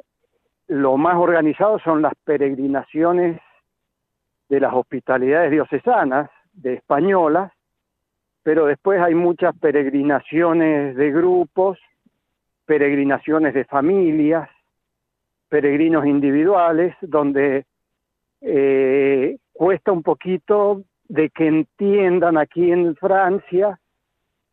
lo 0.68 0.96
más 0.96 1.18
organizado 1.18 1.78
son 1.80 2.02
las 2.02 2.14
peregrinaciones 2.24 3.42
de 4.48 4.60
las 4.62 4.74
hospitalidades 4.74 5.52
diocesanas, 5.52 6.30
de 6.54 6.76
españolas, 6.76 7.52
pero 8.44 8.66
después 8.66 9.02
hay 9.02 9.14
muchas 9.14 9.54
peregrinaciones 9.58 10.96
de 10.96 11.12
grupos, 11.12 11.78
peregrinaciones 12.66 13.54
de 13.54 13.66
familias, 13.66 14.50
peregrinos 15.52 16.06
individuales, 16.06 16.96
donde 17.02 17.66
eh, 18.40 19.38
cuesta 19.52 19.92
un 19.92 20.02
poquito 20.02 20.84
de 21.10 21.30
que 21.30 21.46
entiendan 21.46 22.38
aquí 22.38 22.72
en 22.72 22.96
Francia 22.96 23.78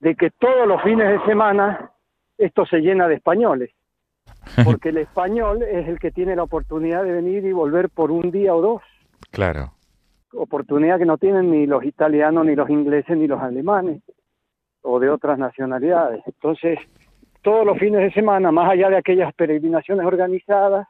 de 0.01 0.17
que 0.17 0.31
todos 0.31 0.67
los 0.67 0.83
fines 0.83 1.09
de 1.09 1.25
semana 1.25 1.93
esto 2.37 2.67
se 2.67 2.81
llena 2.81 3.07
de 3.07 3.15
españoles. 3.15 3.71
porque 4.65 4.89
el 4.89 4.99
español 4.99 5.63
es 5.63 5.87
el 5.87 6.01
que 6.01 6.11
tiene 6.11 6.35
la 6.35 6.43
oportunidad 6.43 7.05
de 7.05 7.13
venir 7.13 7.45
y 7.45 7.53
volver 7.53 7.91
por 7.91 8.11
un 8.11 8.33
día 8.33 8.55
o 8.55 8.61
dos. 8.61 8.83
Claro. 9.31 9.73
Oportunidad 10.33 10.99
que 10.99 11.07
no 11.07 11.17
tienen 11.17 11.51
ni 11.53 11.67
los 11.67 11.85
italianos, 11.85 12.45
ni 12.45 12.57
los 12.57 12.69
ingleses, 12.69 13.17
ni 13.17 13.29
los 13.29 13.41
alemanes, 13.41 14.03
o 14.83 14.99
de 14.99 15.11
otras 15.11 15.39
nacionalidades. 15.39 16.23
Entonces, 16.27 16.79
todos 17.49 17.65
los 17.65 17.79
fines 17.79 18.03
de 18.03 18.13
semana, 18.13 18.53
más 18.53 18.71
allá 18.71 18.91
de 18.91 18.99
aquellas 18.99 19.33
peregrinaciones 19.33 20.05
organizadas, 20.05 20.87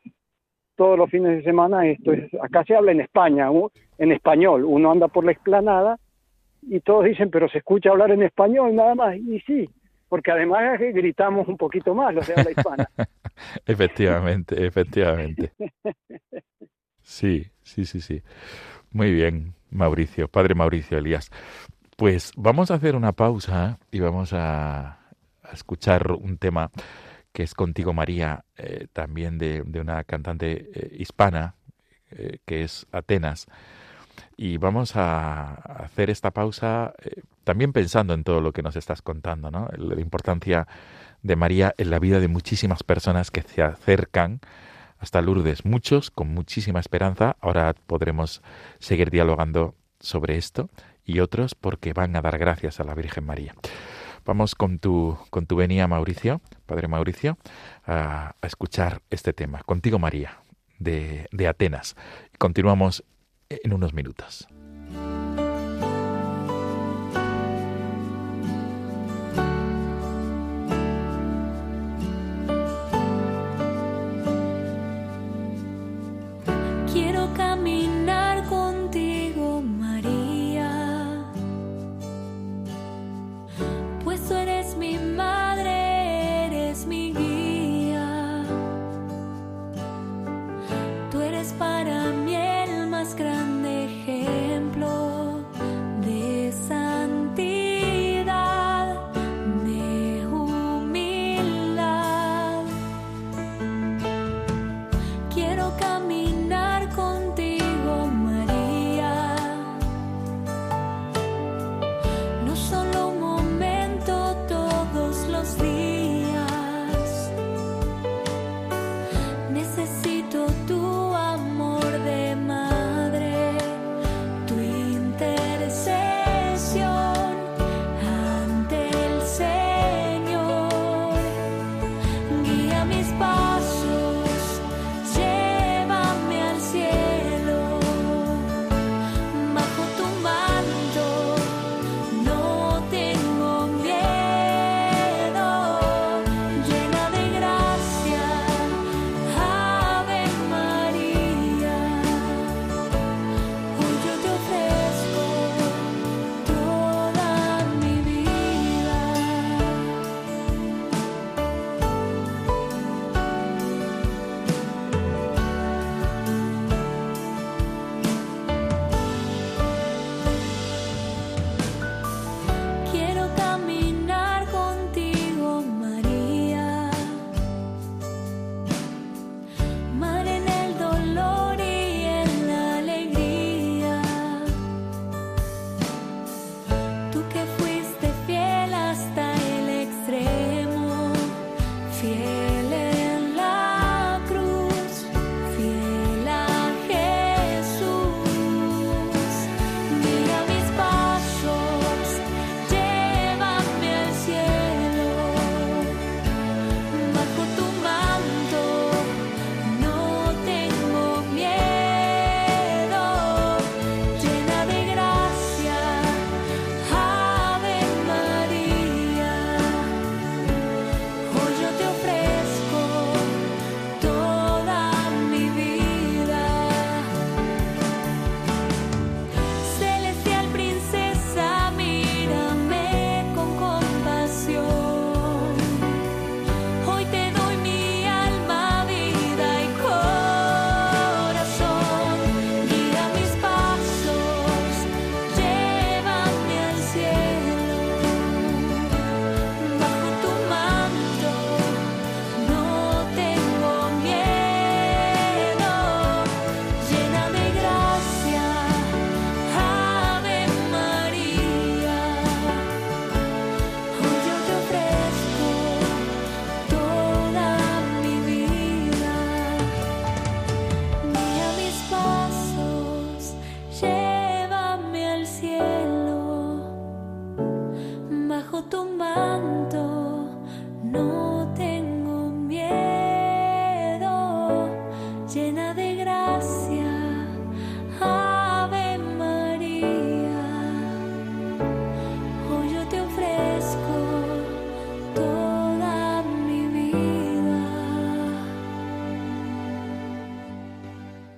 todos 0.75 0.99
los 0.99 1.09
fines 1.09 1.37
de 1.37 1.45
semana 1.45 1.87
esto 1.87 2.12
es, 2.12 2.29
acá 2.43 2.65
se 2.65 2.75
habla 2.75 2.91
en 2.91 3.00
España, 3.00 3.49
en 3.97 4.11
español, 4.11 4.65
uno 4.65 4.91
anda 4.91 5.07
por 5.07 5.25
la 5.25 5.31
explanada 5.31 6.00
y 6.62 6.81
todos 6.81 7.05
dicen, 7.05 7.31
pero 7.31 7.49
se 7.49 7.59
escucha 7.59 7.91
hablar 7.91 8.11
en 8.11 8.25
español 8.25 8.75
nada 8.75 8.97
más, 8.97 9.15
y 9.15 9.38
sí, 9.47 9.71
porque 10.09 10.33
además 10.33 10.81
gritamos 10.81 11.47
un 11.47 11.57
poquito 11.57 11.95
más 11.95 12.12
los 12.12 12.27
de 12.27 12.35
habla 12.35 12.50
hispana. 12.50 12.91
efectivamente, 13.65 14.67
efectivamente. 14.67 15.53
Sí, 17.03 17.47
sí, 17.62 17.85
sí, 17.85 18.00
sí. 18.00 18.21
Muy 18.91 19.12
bien, 19.12 19.55
Mauricio, 19.71 20.27
padre 20.27 20.57
Mauricio 20.57 20.99
Elías. 20.99 21.31
Pues 21.97 22.33
vamos 22.37 22.73
a 22.73 22.75
hacer 22.75 22.97
una 22.97 23.12
pausa 23.12 23.79
y 23.93 24.00
vamos 24.00 24.33
a, 24.33 24.99
escuchar 25.52 26.12
un 26.12 26.38
tema 26.38 26.71
que 27.33 27.43
es 27.43 27.55
Contigo 27.55 27.93
María, 27.93 28.45
eh, 28.57 28.88
también 28.93 29.38
de, 29.38 29.62
una 29.62 30.02
cantante 30.05 30.71
eh, 30.75 30.97
hispana, 30.99 31.55
eh, 32.11 32.38
que 32.45 32.64
es 32.64 32.87
Atenas. 32.90 33.47
Y 34.37 34.57
vamos 34.57 34.97
a 34.97 35.55
hacer 35.55 36.11
esta 36.11 36.33
pausa 36.33 36.95
también 37.45 37.73
pensando 37.73 38.14
en 38.14 38.25
todo 38.25 38.40
lo 38.40 38.52
que 38.52 38.62
nos 38.62 38.76
estás 38.76 39.02
contando, 39.02 39.50
¿no? 39.50 39.69
La 39.76 40.00
importancia 40.00 40.67
de 41.23 41.37
María 41.37 41.75
en 41.78 41.90
la 41.90 41.99
vida 41.99 42.19
de 42.21 42.28
muchísimas 42.28 42.83
personas 42.83 43.31
que 43.31 43.43
se 43.43 43.62
acercan 43.62 44.40
hasta 44.99 45.23
Lourdes, 45.23 45.64
muchos 45.64 46.11
con 46.11 46.28
muchísima 46.28 46.81
esperanza. 46.81 47.37
Ahora 47.40 47.75
podremos 47.87 48.43
seguir 48.78 49.11
dialogando 49.11 49.75
sobre 50.00 50.37
esto 50.37 50.71
y 51.05 51.21
otros 51.21 51.55
porque 51.55 51.93
van 51.93 52.17
a 52.17 52.21
dar 52.21 52.38
gracias 52.38 52.81
a 52.81 52.85
la 52.85 52.95
Virgen 52.95 53.25
María. 53.25 53.55
Vamos 54.29 54.55
con 54.55 54.79
tu, 54.79 55.17
con 55.31 55.47
tu 55.47 55.57
venía, 55.57 55.89
Mauricio, 55.89 56.43
Padre 56.67 56.87
Mauricio, 56.87 57.39
a, 57.87 58.35
escuchar 58.43 59.01
este 59.09 59.33
tema. 59.33 59.63
Contigo, 59.63 59.99
María, 59.99 60.43
de, 60.79 61.29
de 61.33 61.49
Atenas. 61.49 61.97
Continuamos 62.37 63.05
en 63.49 63.73
unos 63.73 63.95
minutos. 63.95 64.47
My. 84.97 85.38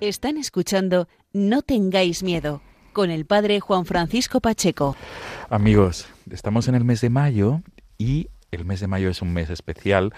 Están 0.01 0.37
escuchando 0.37 1.07
No 1.31 1.61
tengáis 1.61 2.23
miedo 2.23 2.63
con 2.91 3.11
el 3.11 3.27
padre 3.27 3.59
Juan 3.59 3.85
Francisco 3.85 4.41
Pacheco. 4.41 4.95
Amigos, 5.47 6.07
estamos 6.31 6.67
en 6.67 6.73
el 6.73 6.83
mes 6.83 7.01
de 7.01 7.11
mayo 7.11 7.61
y 7.99 8.29
el 8.49 8.65
mes 8.65 8.79
de 8.79 8.87
mayo 8.87 9.11
es 9.11 9.21
un 9.21 9.31
mes 9.31 9.51
especial 9.51 10.11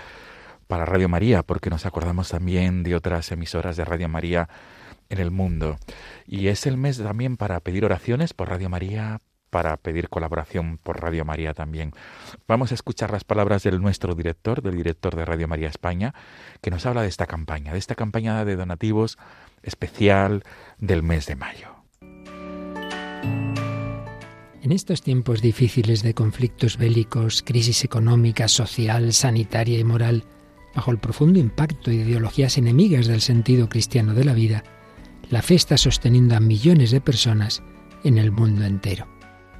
para 0.67 0.85
Radio 0.85 1.09
María, 1.09 1.43
porque 1.43 1.69
nos 1.69 1.85
acordamos 1.85 2.29
también 2.29 2.83
de 2.83 2.95
otras 2.95 3.29
emisoras 3.33 3.75
de 3.75 3.83
Radio 3.83 4.07
María 4.07 4.47
en 5.09 5.19
el 5.19 5.31
mundo. 5.31 5.75
Y 6.25 6.47
es 6.47 6.65
el 6.65 6.77
mes 6.77 6.99
también 6.99 7.35
para 7.35 7.59
pedir 7.59 7.83
oraciones 7.83 8.33
por 8.33 8.47
Radio 8.47 8.69
María, 8.69 9.19
para 9.53 9.77
pedir 9.77 10.09
colaboración 10.09 10.79
por 10.81 10.99
Radio 10.99 11.25
María 11.25 11.53
también. 11.53 11.91
Vamos 12.47 12.71
a 12.71 12.73
escuchar 12.73 13.11
las 13.11 13.23
palabras 13.23 13.61
del 13.61 13.79
nuestro 13.79 14.15
director, 14.15 14.63
del 14.63 14.75
director 14.75 15.15
de 15.15 15.25
Radio 15.25 15.47
María 15.47 15.67
España, 15.69 16.15
que 16.59 16.71
nos 16.71 16.87
habla 16.87 17.03
de 17.03 17.07
esta 17.07 17.27
campaña, 17.27 17.71
de 17.71 17.77
esta 17.77 17.93
campaña 17.93 18.43
de 18.45 18.55
donativos 18.55 19.19
especial 19.61 20.43
del 20.79 21.03
mes 21.03 21.27
de 21.27 21.35
mayo. 21.35 21.67
En 24.63 24.71
estos 24.71 25.03
tiempos 25.03 25.43
difíciles 25.43 26.01
de 26.01 26.15
conflictos 26.15 26.79
bélicos, 26.79 27.43
crisis 27.43 27.83
económica, 27.83 28.47
social, 28.47 29.13
sanitaria 29.13 29.77
y 29.77 29.83
moral, 29.83 30.23
bajo 30.73 30.89
el 30.89 30.97
profundo 30.97 31.37
impacto 31.37 31.91
de 31.91 31.97
ideologías 31.97 32.57
enemigas 32.57 33.05
del 33.05 33.21
sentido 33.21 33.69
cristiano 33.69 34.15
de 34.15 34.23
la 34.23 34.33
vida, 34.33 34.63
la 35.29 35.43
fe 35.43 35.53
está 35.53 35.77
sosteniendo 35.77 36.35
a 36.35 36.39
millones 36.39 36.89
de 36.89 37.01
personas 37.01 37.61
en 38.03 38.17
el 38.17 38.31
mundo 38.31 38.65
entero. 38.65 39.13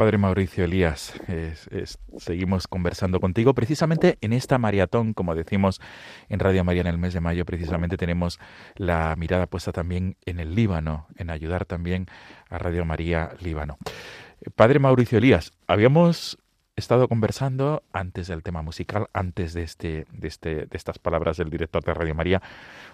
Padre 0.00 0.16
Mauricio 0.16 0.64
Elías, 0.64 1.12
seguimos 2.16 2.66
conversando 2.66 3.20
contigo. 3.20 3.52
Precisamente 3.52 4.16
en 4.22 4.32
esta 4.32 4.56
maratón, 4.56 5.12
como 5.12 5.34
decimos 5.34 5.78
en 6.30 6.40
Radio 6.40 6.64
María 6.64 6.80
en 6.80 6.86
el 6.86 6.96
mes 6.96 7.12
de 7.12 7.20
mayo, 7.20 7.44
precisamente 7.44 7.98
tenemos 7.98 8.40
la 8.76 9.14
mirada 9.18 9.46
puesta 9.46 9.72
también 9.72 10.16
en 10.24 10.40
el 10.40 10.54
Líbano, 10.54 11.06
en 11.16 11.28
ayudar 11.28 11.66
también 11.66 12.06
a 12.48 12.56
Radio 12.56 12.86
María 12.86 13.34
Líbano. 13.40 13.76
Padre 14.54 14.78
Mauricio 14.78 15.18
Elías, 15.18 15.52
habíamos 15.66 16.38
estado 16.76 17.06
conversando 17.06 17.82
antes 17.92 18.26
del 18.26 18.42
tema 18.42 18.62
musical, 18.62 19.08
antes 19.12 19.52
de, 19.52 19.64
este, 19.64 20.06
de, 20.12 20.28
este, 20.28 20.64
de 20.64 20.76
estas 20.78 20.98
palabras 20.98 21.36
del 21.36 21.50
director 21.50 21.84
de 21.84 21.92
Radio 21.92 22.14
María, 22.14 22.40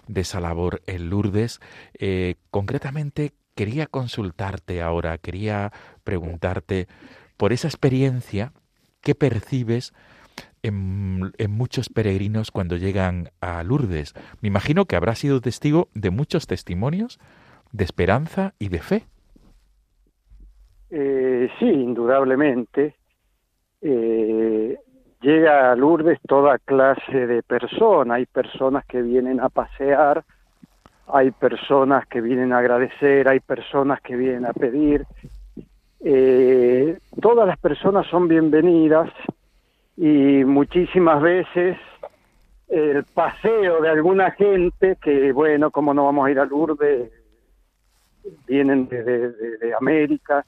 de 0.09 0.19
esa 0.19 0.41
labor 0.41 0.81
en 0.87 1.09
Lourdes. 1.09 1.61
Eh, 1.93 2.35
concretamente, 2.51 3.31
quería 3.57 3.87
consultarte 3.87 4.83
ahora, 4.83 5.17
quería 5.17 5.71
preguntarte 6.03 6.87
por 7.37 7.51
esa 7.53 7.67
experiencia 7.67 8.53
que 9.01 9.15
percibes 9.15 9.93
en, 10.61 11.31
muchos 11.49 11.89
peregrinos 11.89 12.51
cuando 12.51 12.77
llegan 12.77 13.29
a 13.41 13.63
Lourdes. 13.63 14.13
Me 14.41 14.47
imagino 14.47 14.85
que 14.85 14.95
habrás 14.95 15.17
sido 15.19 15.41
testigo 15.41 15.89
de 15.95 16.11
muchos 16.11 16.45
testimonios 16.45 17.19
de 17.71 17.83
esperanza 17.83 18.53
y 18.59 18.69
de 18.69 18.79
fe. 18.79 19.03
Eh, 20.91 21.49
sí, 21.57 21.65
indudablemente. 21.65 22.95
Eh, 23.81 24.77
llega 25.21 25.71
a 25.71 25.75
Lourdes 25.75 26.19
toda 26.27 26.59
clase 26.59 27.25
de 27.25 27.41
personas. 27.41 28.17
Hay 28.17 28.27
personas 28.27 28.85
que 28.85 29.01
vienen 29.01 29.39
a 29.39 29.49
pasear, 29.49 30.23
hay 31.07 31.31
personas 31.31 32.05
que 32.07 32.21
vienen 32.21 32.51
a 32.51 32.59
agradecer, 32.59 33.27
hay 33.27 33.39
personas 33.39 34.01
que 34.01 34.15
vienen 34.15 34.45
a 34.45 34.53
pedir. 34.53 35.05
Eh, 36.01 36.99
todas 37.21 37.47
las 37.47 37.57
personas 37.57 38.05
son 38.07 38.27
bienvenidas 38.27 39.09
y 39.95 40.43
muchísimas 40.43 41.21
veces 41.21 41.77
el 42.67 43.03
paseo 43.05 43.81
de 43.81 43.89
alguna 43.89 44.31
gente 44.31 44.97
que, 45.01 45.31
bueno, 45.31 45.71
como 45.71 45.93
no 45.93 46.05
vamos 46.05 46.27
a 46.27 46.31
ir 46.31 46.39
a 46.39 46.45
Lourdes, 46.45 47.11
vienen 48.45 48.89
de, 48.89 49.73
América, 49.79 50.45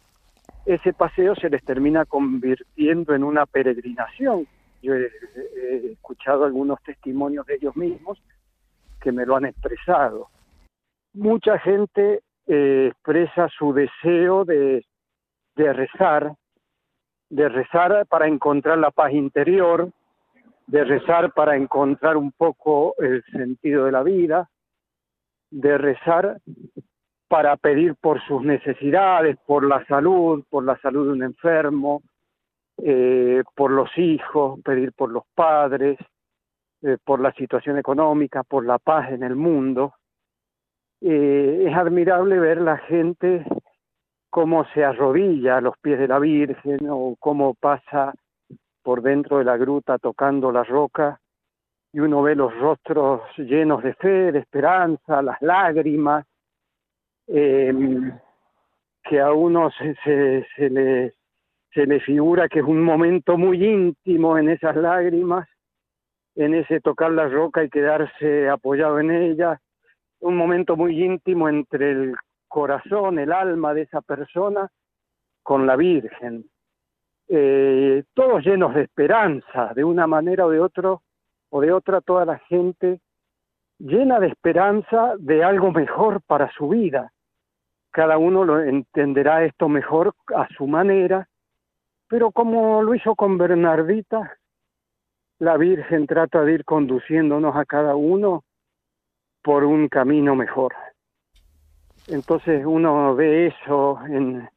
ese 0.65 0.91
paseo 0.91 1.35
se 1.35 1.49
les 1.49 1.63
termina 1.63 2.03
convirtiendo 2.05 3.15
en 3.15 3.23
una 3.23 3.45
peregrinación. 3.45 4.45
Yo 4.83 4.93
he 4.95 5.91
escuchado 5.93 6.43
algunos 6.43 6.81
testimonios 6.83 7.45
de 7.45 7.55
ellos 7.55 7.75
mismos 7.77 8.21
que 8.99 9.13
me 9.13 9.25
lo 9.25 9.37
han 9.37 9.45
expresado 9.45 10.27
mucha 11.13 11.59
gente 11.59 12.21
eh, 12.47 12.87
expresa 12.91 13.47
su 13.49 13.73
deseo 13.73 14.45
de, 14.45 14.83
rezar, 15.55 16.33
de 17.29 17.49
rezar 17.49 18.05
para 18.07 18.27
encontrar 18.27 18.77
la 18.77 18.91
paz 18.91 19.13
interior, 19.13 19.91
de 20.67 20.83
rezar 20.83 21.31
para 21.33 21.55
encontrar 21.55 22.17
un 22.17 22.31
poco 22.31 22.95
el 22.99 23.23
sentido 23.31 23.85
de 23.85 23.91
la 23.91 24.03
vida, 24.03 24.49
de 25.51 25.77
rezar 25.77 26.39
para 27.27 27.55
pedir 27.57 27.95
por 27.95 28.21
sus 28.25 28.43
necesidades, 28.43 29.37
por 29.45 29.63
la 29.63 29.85
salud, 29.85 30.43
por 30.49 30.63
la 30.63 30.77
salud 30.79 31.07
de 31.07 31.13
un 31.13 31.23
enfermo, 31.23 32.01
eh, 32.77 33.43
por 33.55 33.71
los 33.71 33.89
hijos, 33.97 34.59
pedir 34.63 34.93
por 34.93 35.11
los 35.11 35.23
padres, 35.35 35.97
eh, 36.81 36.97
por 37.03 37.19
la 37.19 37.31
situación 37.33 37.77
económica, 37.77 38.43
por 38.43 38.65
la 38.65 38.79
paz 38.79 39.11
en 39.11 39.23
el 39.23 39.35
mundo. 39.35 39.93
Eh, 41.01 41.65
es 41.67 41.75
admirable 41.75 42.39
ver 42.39 42.59
la 42.61 42.77
gente 42.77 43.45
cómo 44.29 44.65
se 44.73 44.83
arrodilla 44.83 45.57
a 45.57 45.61
los 45.61 45.77
pies 45.77 45.97
de 45.97 46.07
la 46.07 46.19
Virgen 46.19 46.87
o 46.89 47.15
cómo 47.19 47.53
pasa 47.53 48.13
por 48.83 49.01
dentro 49.01 49.37
de 49.37 49.45
la 49.45 49.57
gruta 49.57 49.97
tocando 49.97 50.51
la 50.51 50.63
roca 50.63 51.19
y 51.91 51.99
uno 51.99 52.21
ve 52.21 52.35
los 52.35 52.55
rostros 52.59 53.21
llenos 53.37 53.81
de 53.81 53.93
fe, 53.95 54.31
de 54.31 54.39
esperanza, 54.39 55.21
las 55.21 55.41
lágrimas, 55.41 56.25
eh, 57.27 57.73
que 59.03 59.19
a 59.19 59.31
uno 59.31 59.71
se, 59.71 59.95
se, 60.03 60.45
se, 60.55 60.69
le, 60.69 61.13
se 61.73 61.85
le 61.85 61.99
figura 62.01 62.47
que 62.47 62.59
es 62.59 62.65
un 62.65 62.81
momento 62.81 63.37
muy 63.37 63.63
íntimo 63.65 64.37
en 64.37 64.49
esas 64.49 64.75
lágrimas, 64.75 65.47
en 66.35 66.53
ese 66.53 66.79
tocar 66.79 67.11
la 67.11 67.27
roca 67.27 67.63
y 67.63 67.69
quedarse 67.69 68.49
apoyado 68.49 68.99
en 68.99 69.11
ella, 69.11 69.59
un 70.21 70.35
momento 70.35 70.75
muy 70.75 71.03
íntimo 71.03 71.49
entre 71.49 71.91
el 71.91 72.15
corazón, 72.47 73.19
el 73.19 73.31
alma 73.31 73.73
de 73.73 73.83
esa 73.83 74.01
persona 74.01 74.69
con 75.43 75.65
la 75.65 75.75
Virgen. 75.75 76.45
Eh, 77.27 78.03
todos 78.13 78.43
llenos 78.43 78.73
de 78.73 78.83
esperanza, 78.83 79.71
de 79.75 79.83
una 79.83 80.07
manera 80.07 80.45
o 80.45 80.49
de 80.49 80.59
otro 80.59 81.03
o 81.49 81.61
de 81.61 81.71
otra, 81.71 82.01
toda 82.01 82.25
la 82.25 82.39
gente 82.39 83.01
llena 83.79 84.19
de 84.19 84.27
esperanza 84.27 85.13
de 85.17 85.43
algo 85.43 85.71
mejor 85.71 86.21
para 86.21 86.51
su 86.51 86.69
vida. 86.69 87.11
Cada 87.91 88.17
uno 88.17 88.43
lo 88.43 88.61
entenderá 88.61 89.45
esto 89.45 89.69
mejor 89.69 90.13
a 90.35 90.47
su 90.49 90.67
manera, 90.67 91.27
pero 92.07 92.31
como 92.31 92.83
lo 92.83 92.93
hizo 92.93 93.15
con 93.15 93.37
Bernardita, 93.37 94.37
la 95.39 95.57
Virgen 95.57 96.05
trata 96.05 96.43
de 96.43 96.53
ir 96.53 96.65
conduciéndonos 96.65 97.55
a 97.55 97.65
cada 97.65 97.95
uno 97.95 98.43
por 99.41 99.63
un 99.63 99.87
camino 99.87 100.35
mejor. 100.35 100.73
Entonces 102.07 102.65
uno 102.65 103.15
ve 103.15 103.47
eso 103.47 103.99
en, 104.07 104.49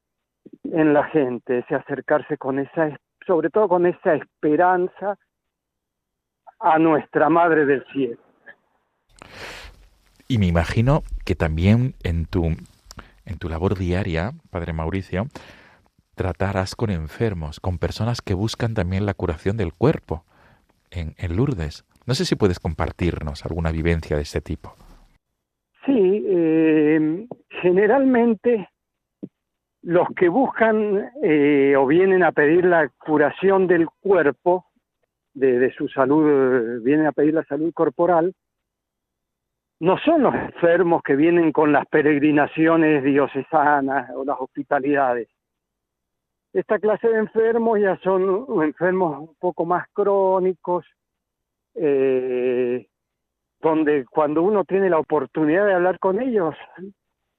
en 0.65 0.95
la 0.95 1.05
gente, 1.05 1.59
ese 1.59 1.75
acercarse 1.75 2.39
con 2.39 2.59
esa, 2.59 2.99
sobre 3.27 3.51
todo 3.51 3.69
con 3.69 3.87
esa 3.87 4.15
esperanza 4.15 5.19
a 6.59 6.79
nuestra 6.79 7.29
Madre 7.29 7.67
del 7.67 7.85
Cielo. 7.93 8.19
Y 10.29 10.39
me 10.39 10.47
imagino 10.47 11.03
que 11.25 11.35
también 11.35 11.95
en 12.03 12.25
tu, 12.27 12.57
en 13.27 13.39
tu 13.39 13.49
labor 13.49 13.77
diaria, 13.77 14.33
Padre 14.51 14.73
Mauricio, 14.73 15.27
tratarás 16.15 16.75
con 16.75 16.91
enfermos, 16.91 17.61
con 17.61 17.79
personas 17.79 18.23
que 18.23 18.35
buscan 18.35 18.75
también 18.75 19.05
la 19.05 19.15
curación 19.15 19.57
del 19.57 19.75
cuerpo 19.75 20.25
en, 20.91 21.15
en 21.19 21.37
Lourdes. 21.37 21.85
No 22.07 22.15
sé 22.15 22.25
si 22.25 22.37
puedes 22.37 22.59
compartirnos 22.59 23.45
alguna 23.45 23.71
vivencia 23.71 24.17
de 24.17 24.23
este 24.23 24.41
tipo. 24.41 24.75
Sí, 25.87 26.25
eh, 26.29 27.27
generalmente 27.63 28.69
los 29.83 30.09
que 30.17 30.29
buscan 30.29 31.11
eh, 31.23 31.75
o 31.77 31.87
vienen 31.87 32.23
a 32.23 32.33
pedir 32.33 32.65
la 32.65 32.89
curación 32.89 33.67
del 33.67 33.89
cuerpo, 34.01 34.67
de, 35.35 35.59
de, 35.59 35.73
su 35.73 35.89
salud, 35.89 36.83
vienen 36.83 37.07
a 37.07 37.13
pedir 37.13 37.35
la 37.35 37.45
salud 37.45 37.73
corporal, 37.73 38.35
no 39.81 39.99
son 39.99 40.23
los 40.23 40.35
enfermos 40.35 41.03
que 41.03 41.17
vienen 41.17 41.51
con 41.51 41.73
las 41.73 41.87
peregrinaciones 41.87 43.03
diocesanas 43.03 44.11
o 44.15 44.25
las 44.25 44.37
hospitalidades. 44.39 45.29
Esta 46.53 46.79
clase 46.79 47.09
de 47.09 47.19
enfermos 47.19 47.81
ya 47.81 47.97
son 48.05 48.63
enfermos 48.63 49.19
un 49.19 49.35
poco 49.41 49.65
más 49.65 49.89
crónicos, 49.93 50.87
eh, 51.75 52.87
donde 53.61 54.05
cuando 54.07 54.43
uno 54.43 54.65
tiene 54.65 54.91
la 54.91 54.99
oportunidad 54.99 55.67
de 55.67 55.75
hablar 55.75 55.99
con 55.99 56.21
ellos, 56.21 56.55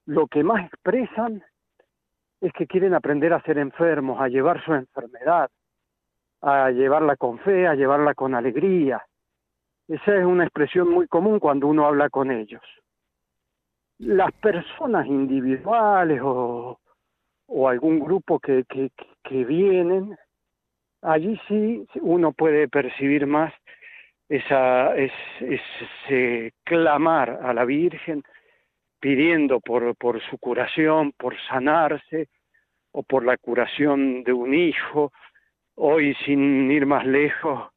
lo 0.06 0.26
que 0.26 0.42
más 0.42 0.66
expresan 0.66 1.42
es 2.40 2.52
que 2.52 2.66
quieren 2.66 2.94
aprender 2.94 3.32
a 3.32 3.42
ser 3.42 3.58
enfermos, 3.58 4.20
a 4.20 4.28
llevar 4.28 4.62
su 4.64 4.74
enfermedad, 4.74 5.50
a 6.40 6.70
llevarla 6.70 7.16
con 7.16 7.38
fe, 7.38 7.66
a 7.66 7.74
llevarla 7.74 8.14
con 8.14 8.34
alegría. 8.34 9.04
Esa 9.88 10.16
es 10.16 10.24
una 10.24 10.44
expresión 10.44 10.90
muy 10.90 11.06
común 11.08 11.38
cuando 11.38 11.66
uno 11.66 11.86
habla 11.86 12.10
con 12.10 12.30
ellos. 12.30 12.62
Las 13.98 14.32
personas 14.32 15.06
individuales 15.06 16.20
o, 16.22 16.78
o 17.46 17.68
algún 17.68 18.00
grupo 18.00 18.40
que, 18.40 18.64
que, 18.64 18.90
que 19.22 19.44
vienen, 19.44 20.16
allí 21.02 21.40
sí 21.48 21.86
uno 22.00 22.32
puede 22.32 22.68
percibir 22.68 23.26
más 23.26 23.52
esa, 24.28 24.96
es, 24.96 25.12
ese 25.40 26.52
clamar 26.64 27.40
a 27.42 27.52
la 27.52 27.64
Virgen 27.64 28.22
pidiendo 29.00 29.60
por, 29.60 29.94
por 29.96 30.20
su 30.22 30.38
curación, 30.38 31.12
por 31.12 31.36
sanarse, 31.48 32.28
o 32.94 33.02
por 33.02 33.24
la 33.24 33.36
curación 33.36 34.22
de 34.22 34.32
un 34.32 34.54
hijo. 34.54 35.12
Hoy, 35.74 36.14
sin 36.24 36.70
ir 36.70 36.86
más 36.86 37.04
lejos, 37.04 37.70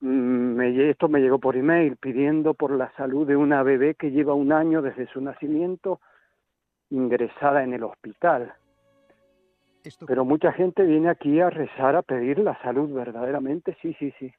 mm, 0.00 0.06
me, 0.06 0.90
esto 0.90 1.08
me 1.08 1.20
llegó 1.20 1.38
por 1.38 1.56
email 1.56 1.96
pidiendo 1.96 2.52
por 2.52 2.70
la 2.72 2.92
salud 2.92 3.26
de 3.26 3.34
una 3.34 3.62
bebé 3.62 3.94
que 3.94 4.10
lleva 4.10 4.34
un 4.34 4.52
año 4.52 4.82
desde 4.82 5.06
su 5.06 5.22
nacimiento 5.22 6.00
ingresada 6.90 7.64
en 7.64 7.72
el 7.72 7.84
hospital. 7.84 8.52
Pero 10.06 10.24
mucha 10.24 10.52
gente 10.52 10.84
viene 10.84 11.08
aquí 11.08 11.40
a 11.40 11.48
rezar, 11.48 11.96
a 11.96 12.02
pedir 12.02 12.38
la 12.38 12.60
salud 12.62 12.92
verdaderamente, 12.92 13.76
sí, 13.80 13.96
sí, 13.98 14.12
sí. 14.18 14.32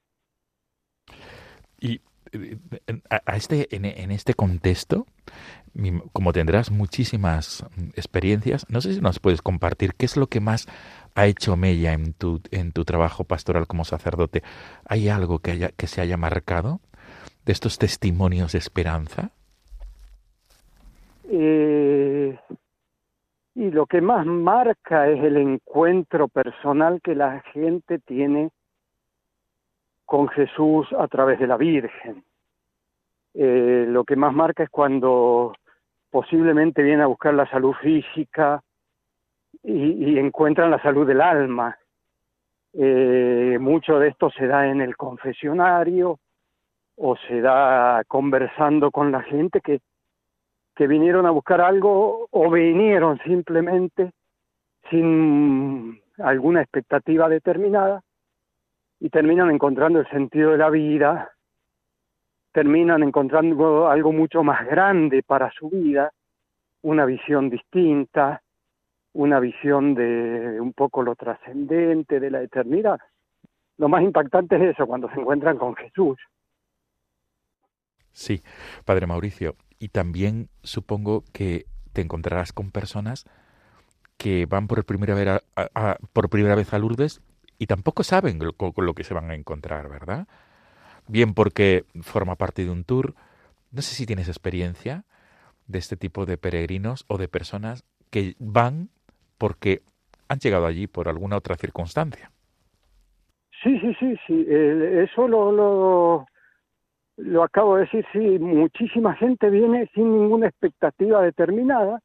Y 1.83 1.99
eh, 2.31 2.57
a 3.09 3.35
este, 3.35 3.67
en, 3.75 4.11
este 4.11 4.33
contexto, 4.33 5.05
como 6.13 6.31
tendrás 6.31 6.71
muchísimas 6.71 7.65
experiencias, 7.95 8.65
no 8.69 8.79
sé 8.79 8.93
si 8.93 9.01
nos 9.01 9.19
puedes 9.19 9.41
compartir 9.41 9.93
qué 9.95 10.05
es 10.05 10.15
lo 10.15 10.27
que 10.27 10.39
más 10.39 10.67
ha 11.13 11.27
hecho 11.27 11.57
Mella 11.57 11.91
en 11.91 12.13
tu, 12.13 12.41
en 12.51 12.71
tu 12.71 12.85
trabajo 12.85 13.25
pastoral 13.25 13.67
como 13.67 13.83
sacerdote. 13.83 14.43
¿Hay 14.85 15.09
algo 15.09 15.39
que, 15.39 15.51
haya, 15.51 15.69
que 15.75 15.87
se 15.87 15.99
haya 15.99 16.15
marcado 16.15 16.79
de 17.45 17.51
estos 17.51 17.77
testimonios 17.77 18.53
de 18.53 18.59
esperanza? 18.59 19.31
Eh, 21.29 22.39
y 23.55 23.71
lo 23.71 23.87
que 23.87 23.99
más 23.99 24.25
marca 24.25 25.09
es 25.09 25.21
el 25.21 25.35
encuentro 25.35 26.29
personal 26.29 27.01
que 27.03 27.13
la 27.13 27.41
gente 27.53 27.99
tiene 27.99 28.51
con 30.13 30.27
Jesús 30.27 30.85
a 30.99 31.07
través 31.07 31.39
de 31.39 31.47
la 31.47 31.57
Virgen. 31.57 32.23
Eh, 33.33 33.87
lo 33.89 34.03
que 34.03 34.15
más 34.15 34.31
marca 34.31 34.61
es 34.61 34.69
cuando 34.69 35.55
posiblemente 36.11 36.83
viene 36.83 37.01
a 37.01 37.07
buscar 37.07 37.33
la 37.33 37.49
salud 37.49 37.73
física 37.81 38.61
y, 39.63 40.11
y 40.11 40.19
encuentran 40.19 40.69
la 40.69 40.79
salud 40.83 41.07
del 41.07 41.19
alma. 41.19 41.75
Eh, 42.73 43.57
mucho 43.59 43.97
de 43.97 44.09
esto 44.09 44.29
se 44.29 44.45
da 44.45 44.67
en 44.67 44.81
el 44.81 44.95
confesionario 44.95 46.19
o 46.95 47.15
se 47.15 47.41
da 47.41 48.03
conversando 48.07 48.91
con 48.91 49.11
la 49.11 49.23
gente 49.23 49.61
que, 49.61 49.79
que 50.75 50.85
vinieron 50.85 51.25
a 51.25 51.31
buscar 51.31 51.59
algo 51.59 52.27
o 52.29 52.51
vinieron 52.51 53.17
simplemente 53.25 54.11
sin 54.91 55.99
alguna 56.19 56.61
expectativa 56.61 57.27
determinada 57.27 58.03
y 59.03 59.09
terminan 59.09 59.51
encontrando 59.51 59.99
el 59.99 60.09
sentido 60.09 60.51
de 60.51 60.57
la 60.57 60.69
vida, 60.69 61.33
terminan 62.53 63.03
encontrando 63.03 63.89
algo 63.89 64.13
mucho 64.13 64.43
más 64.43 64.65
grande 64.65 65.21
para 65.23 65.51
su 65.51 65.69
vida, 65.69 66.13
una 66.83 67.03
visión 67.03 67.49
distinta, 67.49 68.41
una 69.11 69.41
visión 69.41 69.93
de 69.93 70.57
un 70.61 70.71
poco 70.71 71.03
lo 71.03 71.15
trascendente, 71.15 72.21
de 72.21 72.31
la 72.31 72.43
eternidad. 72.43 72.97
Lo 73.77 73.89
más 73.89 74.03
impactante 74.03 74.55
es 74.55 74.73
eso, 74.73 74.87
cuando 74.87 75.09
se 75.09 75.19
encuentran 75.19 75.57
con 75.57 75.75
Jesús. 75.75 76.17
Sí, 78.13 78.41
Padre 78.85 79.05
Mauricio, 79.05 79.55
y 79.79 79.89
también 79.89 80.47
supongo 80.61 81.25
que 81.33 81.65
te 81.91 81.99
encontrarás 81.99 82.53
con 82.53 82.71
personas 82.71 83.25
que 84.15 84.45
van 84.45 84.67
por 84.67 84.85
primera 84.85 85.13
vez 85.13 85.41
a, 85.57 85.97
por 86.13 86.29
primera 86.29 86.55
vez 86.55 86.73
a 86.73 86.79
Lourdes 86.79 87.21
y 87.57 87.67
tampoco 87.67 88.03
saben 88.03 88.39
con 88.57 88.85
lo 88.85 88.93
que 88.93 89.03
se 89.03 89.13
van 89.13 89.31
a 89.31 89.35
encontrar, 89.35 89.89
¿verdad? 89.89 90.27
Bien 91.07 91.33
porque 91.33 91.85
forma 92.01 92.35
parte 92.35 92.63
de 92.63 92.71
un 92.71 92.83
tour. 92.83 93.13
No 93.71 93.81
sé 93.81 93.95
si 93.95 94.05
tienes 94.05 94.27
experiencia 94.27 95.03
de 95.67 95.79
este 95.79 95.95
tipo 95.95 96.25
de 96.25 96.37
peregrinos 96.37 97.05
o 97.07 97.17
de 97.17 97.27
personas 97.27 97.83
que 98.09 98.35
van 98.39 98.89
porque 99.37 99.81
han 100.29 100.39
llegado 100.39 100.65
allí 100.65 100.87
por 100.87 101.09
alguna 101.09 101.37
otra 101.37 101.55
circunstancia. 101.55 102.31
Sí, 103.63 103.79
sí, 103.79 103.95
sí, 103.99 104.15
sí. 104.27 104.45
eso 104.49 105.27
lo, 105.27 105.51
lo, 105.51 106.25
lo 107.17 107.43
acabo 107.43 107.75
de 107.75 107.83
decir, 107.83 108.05
sí. 108.11 108.39
Muchísima 108.39 109.15
gente 109.15 109.49
viene 109.49 109.89
sin 109.93 110.11
ninguna 110.11 110.47
expectativa 110.47 111.21
determinada. 111.21 111.99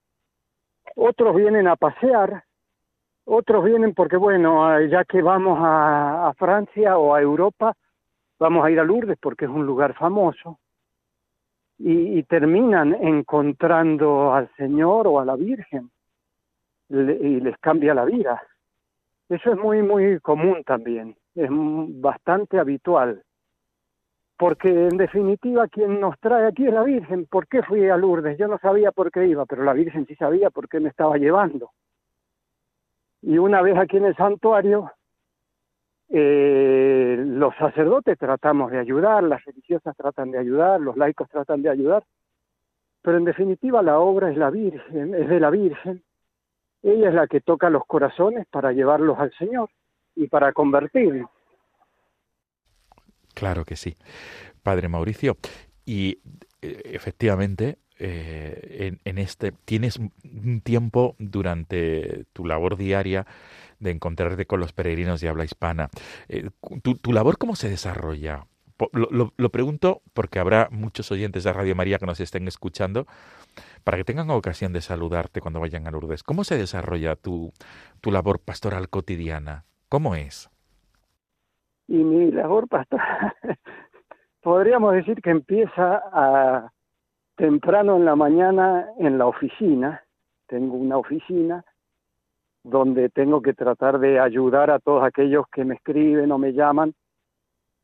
Otros 0.95 1.37
vienen 1.37 1.67
a 1.67 1.77
pasear, 1.77 2.45
otros 3.29 3.65
vienen 3.65 3.95
porque, 3.95 4.17
bueno, 4.17 4.81
ya 4.87 5.05
que 5.05 5.21
vamos 5.23 5.59
a, 5.61 6.33
Francia 6.37 6.97
o 6.99 7.15
a 7.15 7.21
Europa, 7.21 7.75
vamos 8.39 8.65
a 8.65 8.71
ir 8.71 8.81
a 8.81 8.85
Lourdes 8.85 9.19
porque 9.21 9.45
es 9.45 9.51
un 9.51 9.67
lugar 9.67 9.95
famoso. 9.95 10.59
Y, 11.79 12.23
terminan 12.25 12.93
encontrando 12.95 14.35
al 14.35 14.51
Señor 14.57 15.07
o 15.07 15.21
a 15.21 15.25
la 15.25 15.37
Virgen 15.37 15.91
y 16.89 17.41
les 17.41 17.57
cambia 17.59 17.95
la 17.95 18.05
vida. 18.05 18.43
Eso 19.29 19.53
es 19.53 19.59
muy, 19.59 19.83
muy 19.83 20.19
común 20.19 20.65
también, 20.65 21.15
es 21.37 21.49
bastante 21.51 22.59
habitual. 22.59 23.23
Porque 24.37 24.69
en 24.69 24.97
definitiva 24.97 25.69
quien 25.69 26.01
nos 26.01 26.19
trae 26.19 26.47
aquí 26.47 26.67
es 26.67 26.73
la 26.73 26.83
Virgen. 26.83 27.27
¿Por 27.27 27.47
qué 27.47 27.63
fui 27.63 27.89
a 27.89 27.97
Lourdes? 27.97 28.39
Yo 28.39 28.49
no 28.49 28.59
sabía 28.59 28.91
por 28.91 29.13
qué 29.13 29.27
iba, 29.27 29.47
pero 29.47 29.63
la 29.65 29.73
Virgen 29.73 30.07
sí 30.07 30.15
sabía 30.17 30.51
por 30.51 30.69
qué 30.69 30.81
me 30.81 30.89
estaba 30.89 31.17
llevando. 31.17 31.71
Y 33.23 33.39
una 33.39 33.63
vez 33.63 33.77
aquí 33.77 33.97
en 33.97 34.07
el 34.07 34.17
santuario, 34.17 34.91
Eh, 36.11 37.17
los 37.19 37.55
sacerdotes 37.57 38.17
tratamos 38.19 38.71
de 38.71 38.79
ayudar, 38.79 39.23
las 39.23 39.45
religiosas 39.45 39.95
tratan 39.95 40.31
de 40.31 40.39
ayudar, 40.39 40.81
los 40.81 40.97
laicos 40.97 41.29
tratan 41.29 41.61
de 41.61 41.69
ayudar, 41.69 42.03
pero 43.03 43.19
en 43.19 43.25
definitiva 43.25 43.83
la 43.83 43.99
obra 43.99 44.31
es 44.31 44.39
la 44.39 44.49
Virgen, 44.49 45.15
es 45.15 45.29
de 45.29 45.39
la 45.39 45.51
Virgen. 45.51 46.03
Ella 46.83 47.09
es 47.11 47.15
la 47.15 47.27
que 47.27 47.43
toca 47.43 47.69
los 47.69 47.85
corazones 47.85 48.47
para 48.51 48.73
llevarlos 48.73 49.19
al 49.19 49.33
Señor 49.37 49.69
y 50.15 50.29
para 50.29 50.55
convertirlos. 50.55 51.29
Claro 53.35 53.67
que 53.67 53.77
sí, 53.77 53.95
Padre 54.63 54.89
Mauricio. 54.89 55.37
Y 55.85 56.23
eh, 56.63 56.81
efectivamente, 56.85 57.77
eh, 57.99 58.97
en, 59.05 59.19
este 59.19 59.53
tienes 59.53 59.99
un 59.99 60.61
tiempo 60.63 61.17
durante 61.19 62.25
tu 62.33 62.47
labor 62.47 62.77
diaria 62.77 63.27
de 63.81 63.91
encontrarte 63.91 64.47
con 64.47 64.61
los 64.61 64.73
peregrinos 64.73 65.21
de 65.21 65.29
habla 65.29 65.45
hispana. 65.45 65.89
Eh, 66.29 66.51
tu, 66.83 67.13
labor 67.13 67.39
cómo 67.39 67.57
se 67.57 67.69
desarrolla? 67.69 68.47
Lo, 68.93 69.49
pregunto 69.51 70.03
porque 70.15 70.39
habrá 70.39 70.69
muchos 70.71 71.11
oyentes 71.11 71.43
de 71.43 71.53
Radio 71.53 71.75
María 71.75 71.99
que 71.99 72.07
nos 72.07 72.21
estén 72.21 72.47
escuchando 72.47 73.07
para 73.83 73.97
que 73.97 74.05
tengan 74.05 74.31
ocasión 74.31 74.73
de 74.73 74.81
saludarte 74.81 75.41
cuando 75.41 75.59
vayan 75.59 75.89
a 75.89 75.91
Lourdes. 75.91 76.23
¿Cómo 76.23 76.45
se 76.45 76.57
desarrolla 76.57 77.17
tu, 77.17 77.53
tu 78.01 78.13
labor 78.13 78.39
pastoral 78.39 78.89
cotidiana? 78.89 79.65
¿Cómo 79.89 80.15
es? 80.15 80.49
Y 81.89 81.97
mi 81.97 82.31
labor 82.31 82.69
pastoral, 82.69 83.35
podríamos 84.43 84.95
decir 84.95 85.21
que 85.23 85.31
empieza 85.31 86.01
a 86.13 86.71
temprano 87.39 87.97
en 87.97 88.05
la 88.05 88.17
mañana 88.17 88.89
en 88.99 89.17
la 89.17 89.27
oficina, 89.27 90.03
tengo 90.49 90.77
una 90.77 90.99
oficina 90.99 91.65
donde 92.65 93.09
tengo 93.11 93.41
que 93.41 93.55
tratar 93.55 94.01
de 94.01 94.19
ayudar 94.19 94.71
a 94.71 94.81
todos 94.81 95.05
aquellos 95.05 95.47
que 95.53 95.65
me 95.65 95.77
escriben 95.77 96.33
o 96.33 96.39
me 96.39 96.53
llaman 96.53 96.95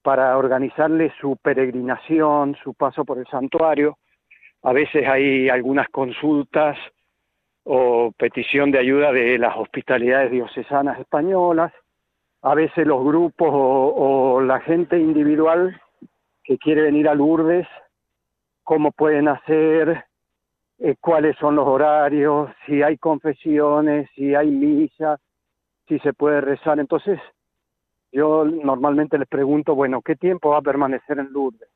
para 0.02 0.36
organizarles 0.36 1.12
su 1.20 1.36
peregrinación, 1.36 2.56
su 2.62 2.74
paso 2.74 3.04
por 3.04 3.18
el 3.18 3.26
santuario. 3.28 3.96
A 4.62 4.72
veces 4.72 5.08
hay 5.08 5.48
algunas 5.48 5.88
consultas 5.88 6.76
o 7.62 8.12
petición 8.18 8.72
de 8.72 8.80
ayuda 8.80 9.12
de 9.12 9.38
las 9.38 9.56
hospitalidades 9.56 10.32
diocesanas 10.32 10.98
españolas, 10.98 11.72
a 12.42 12.54
veces 12.54 12.86
los 12.86 13.02
grupos 13.04 13.48
o, 13.52 14.40
la 14.42 14.60
gente 14.60 14.98
individual 14.98 15.80
que 16.42 16.58
quiere 16.58 16.82
venir 16.82 17.08
a 17.08 17.14
Lourdes 17.14 17.66
cómo 18.64 18.92
pueden 18.92 19.28
hacer, 19.28 20.04
eh, 20.78 20.96
cuáles 21.00 21.36
son 21.36 21.54
los 21.56 21.66
horarios, 21.66 22.50
si 22.66 22.82
hay 22.82 22.98
confesiones, 22.98 24.10
si 24.14 24.34
hay 24.34 24.50
misa, 24.50 25.18
si 25.86 25.98
se 26.00 26.12
puede 26.12 26.40
rezar. 26.40 26.80
Entonces, 26.80 27.20
yo 28.10 28.44
normalmente 28.44 29.18
les 29.18 29.28
pregunto, 29.28 29.74
bueno, 29.74 30.02
¿qué 30.02 30.16
tiempo 30.16 30.50
va 30.50 30.58
a 30.58 30.62
permanecer 30.62 31.18
en 31.18 31.32
Lourdes? 31.32 31.68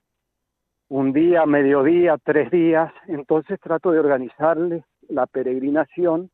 Un 0.88 1.12
día, 1.12 1.44
mediodía, 1.46 2.16
tres 2.22 2.50
días. 2.50 2.92
Entonces 3.06 3.60
trato 3.60 3.90
de 3.90 4.00
organizarles 4.00 4.84
la 5.08 5.26
peregrinación 5.26 6.30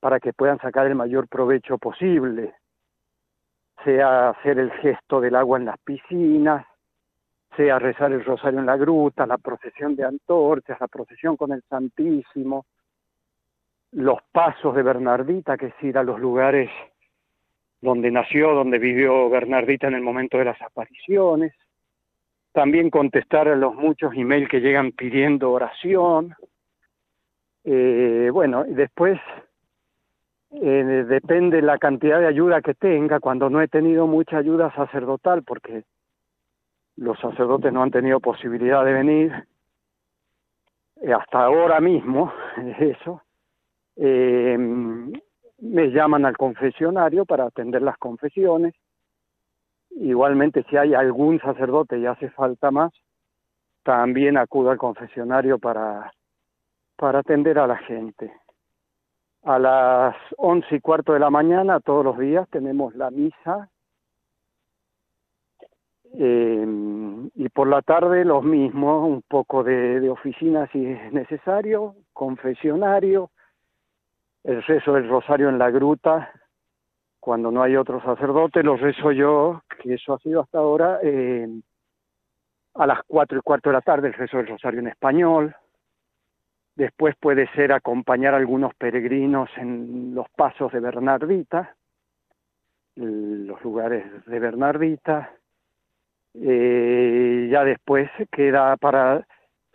para 0.00 0.18
que 0.20 0.32
puedan 0.32 0.58
sacar 0.58 0.86
el 0.86 0.96
mayor 0.96 1.28
provecho 1.28 1.78
posible, 1.78 2.54
sea 3.84 4.30
hacer 4.30 4.58
el 4.58 4.72
gesto 4.72 5.20
del 5.20 5.36
agua 5.36 5.58
en 5.58 5.66
las 5.66 5.78
piscinas, 5.78 6.66
sea 7.56 7.78
rezar 7.78 8.12
el 8.12 8.24
rosario 8.24 8.60
en 8.60 8.66
la 8.66 8.76
gruta, 8.76 9.26
la 9.26 9.38
procesión 9.38 9.96
de 9.96 10.04
antorchas, 10.04 10.80
la 10.80 10.88
procesión 10.88 11.36
con 11.36 11.52
el 11.52 11.62
Santísimo, 11.68 12.66
los 13.92 14.18
pasos 14.32 14.74
de 14.74 14.82
Bernardita, 14.82 15.56
que 15.56 15.66
es 15.66 15.74
ir 15.82 15.98
a 15.98 16.02
los 16.02 16.18
lugares 16.18 16.70
donde 17.80 18.10
nació, 18.10 18.54
donde 18.54 18.78
vivió 18.78 19.28
Bernardita 19.28 19.88
en 19.88 19.94
el 19.94 20.02
momento 20.02 20.38
de 20.38 20.44
las 20.44 20.60
apariciones, 20.62 21.52
también 22.52 22.90
contestar 22.90 23.48
a 23.48 23.56
los 23.56 23.74
muchos 23.74 24.14
emails 24.14 24.48
que 24.48 24.60
llegan 24.60 24.92
pidiendo 24.92 25.50
oración, 25.50 26.34
eh, 27.64 28.30
bueno, 28.32 28.64
y 28.66 28.74
después 28.74 29.18
eh, 30.52 31.04
depende 31.08 31.62
la 31.62 31.78
cantidad 31.78 32.20
de 32.20 32.26
ayuda 32.26 32.60
que 32.60 32.74
tenga, 32.74 33.20
cuando 33.20 33.48
no 33.48 33.60
he 33.60 33.68
tenido 33.68 34.06
mucha 34.06 34.38
ayuda 34.38 34.72
sacerdotal, 34.74 35.42
porque 35.42 35.84
los 36.96 37.18
sacerdotes 37.18 37.72
no 37.72 37.82
han 37.82 37.90
tenido 37.90 38.20
posibilidad 38.20 38.84
de 38.84 38.92
venir 38.92 39.32
eh, 41.02 41.12
hasta 41.12 41.44
ahora 41.44 41.80
mismo, 41.80 42.32
eso, 42.78 43.22
eh, 43.96 44.56
me 44.58 45.90
llaman 45.90 46.24
al 46.26 46.36
confesionario 46.36 47.24
para 47.24 47.44
atender 47.44 47.82
las 47.82 47.98
confesiones. 47.98 48.74
Igualmente, 49.90 50.64
si 50.68 50.76
hay 50.76 50.94
algún 50.94 51.38
sacerdote 51.40 51.98
y 51.98 52.06
hace 52.06 52.30
falta 52.30 52.70
más, 52.70 52.92
también 53.82 54.38
acudo 54.38 54.70
al 54.70 54.78
confesionario 54.78 55.58
para, 55.58 56.12
para 56.96 57.18
atender 57.18 57.58
a 57.58 57.66
la 57.66 57.76
gente. 57.78 58.32
A 59.42 59.58
las 59.58 60.16
once 60.36 60.76
y 60.76 60.80
cuarto 60.80 61.12
de 61.12 61.18
la 61.18 61.30
mañana, 61.30 61.80
todos 61.80 62.04
los 62.04 62.18
días, 62.18 62.48
tenemos 62.50 62.94
la 62.94 63.10
misa 63.10 63.68
eh, 66.14 66.66
y 67.34 67.48
por 67.48 67.68
la 67.68 67.80
tarde 67.82 68.24
los 68.24 68.44
mismos, 68.44 69.08
un 69.08 69.22
poco 69.22 69.64
de, 69.64 70.08
oficina 70.10 70.68
si 70.72 70.84
es 70.84 71.12
necesario, 71.12 71.94
confesionario, 72.12 73.30
el 74.44 74.62
rezo 74.64 74.92
del 74.92 75.08
rosario 75.08 75.48
en 75.48 75.58
la 75.58 75.70
gruta, 75.70 76.30
cuando 77.18 77.50
no 77.50 77.62
hay 77.62 77.76
otro 77.76 78.02
sacerdote, 78.02 78.62
lo 78.62 78.76
rezo 78.76 79.12
yo, 79.12 79.62
que 79.82 79.94
eso 79.94 80.14
ha 80.14 80.18
sido 80.18 80.40
hasta 80.42 80.58
ahora, 80.58 80.98
eh, 81.02 81.48
a 82.74 82.86
las 82.86 83.02
cuatro 83.06 83.38
y 83.38 83.42
cuarto 83.42 83.70
de 83.70 83.74
la 83.74 83.80
tarde 83.80 84.08
el 84.08 84.14
rezo 84.14 84.38
del 84.38 84.48
rosario 84.48 84.80
en 84.80 84.88
español, 84.88 85.54
después 86.74 87.14
puede 87.16 87.46
ser 87.52 87.72
acompañar 87.72 88.34
a 88.34 88.38
algunos 88.38 88.74
peregrinos 88.74 89.48
en 89.56 90.14
los 90.14 90.28
pasos 90.30 90.72
de 90.72 90.80
Bernardita, 90.80 91.76
los 92.96 93.62
lugares 93.62 94.04
de 94.26 94.38
Bernardita, 94.38 95.30
eh, 96.34 97.48
ya 97.50 97.64
después 97.64 98.10
queda 98.30 98.76
para 98.76 99.26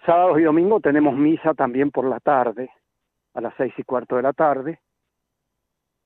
sábados 0.05 0.39
y 0.39 0.43
domingos 0.43 0.81
tenemos 0.81 1.15
misa 1.15 1.53
también 1.53 1.91
por 1.91 2.05
la 2.05 2.19
tarde, 2.19 2.69
a 3.33 3.41
las 3.41 3.53
seis 3.57 3.73
y 3.77 3.83
cuarto 3.83 4.15
de 4.15 4.23
la 4.23 4.33
tarde, 4.33 4.79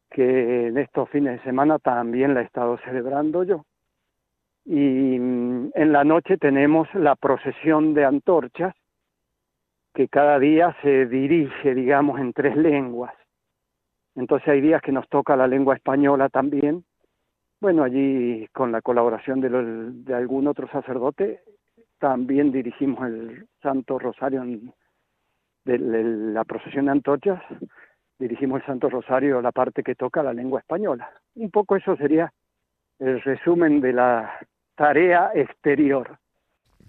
que 0.10 0.68
en 0.68 0.78
estos 0.78 1.10
fines 1.10 1.38
de 1.38 1.44
semana 1.44 1.80
también 1.80 2.34
la 2.34 2.42
he 2.42 2.46
estado 2.46 2.78
celebrando 2.80 3.44
yo. 3.44 3.66
Y 4.66 5.18
mm, 5.20 5.72
en 5.74 5.92
la 5.92 6.04
noche 6.04 6.38
tenemos 6.38 6.94
la 6.94 7.16
procesión 7.16 7.94
de 7.94 8.06
antorchas, 8.06 8.76
que 9.94 10.08
cada 10.08 10.40
día 10.40 10.76
se 10.82 11.06
dirige, 11.06 11.76
digamos, 11.76 12.20
en 12.20 12.34
tres 12.34 12.56
lenguas. 12.56 13.14
Entonces 14.16 14.48
hay 14.48 14.62
días 14.62 14.82
que 14.82 14.92
nos 14.92 15.08
toca 15.10 15.36
la 15.36 15.48
lengua 15.48 15.76
española 15.76 16.30
también, 16.30 16.84
bueno, 17.62 17.84
allí 17.84 18.48
con 18.52 18.72
la 18.72 18.82
colaboración 18.82 19.40
de, 19.40 20.16
algún 20.16 20.48
otro 20.48 20.68
sacerdote, 20.70 21.42
también 22.00 22.52
dirigimos 22.52 23.08
el 23.08 23.48
Santo 23.62 24.00
Rosario 24.00 24.44
de, 25.64 25.78
la 25.78 26.44
procesión 26.44 26.86
de 26.86 26.92
antorchas, 26.92 27.40
dirigimos 28.18 28.62
el 28.62 28.66
Santo 28.66 28.90
Rosario, 28.90 29.42
la 29.42 29.52
parte 29.52 29.84
que 29.84 29.94
toca 29.94 30.24
la 30.24 30.34
lengua 30.34 30.60
española. 30.60 31.12
Un 31.36 31.52
poco 31.52 31.76
eso 31.76 31.96
sería 31.98 32.34
el 32.98 33.22
resumen 33.22 33.80
de 33.80 33.94
la 33.94 34.40
tarea 34.74 35.30
exterior. 35.36 36.18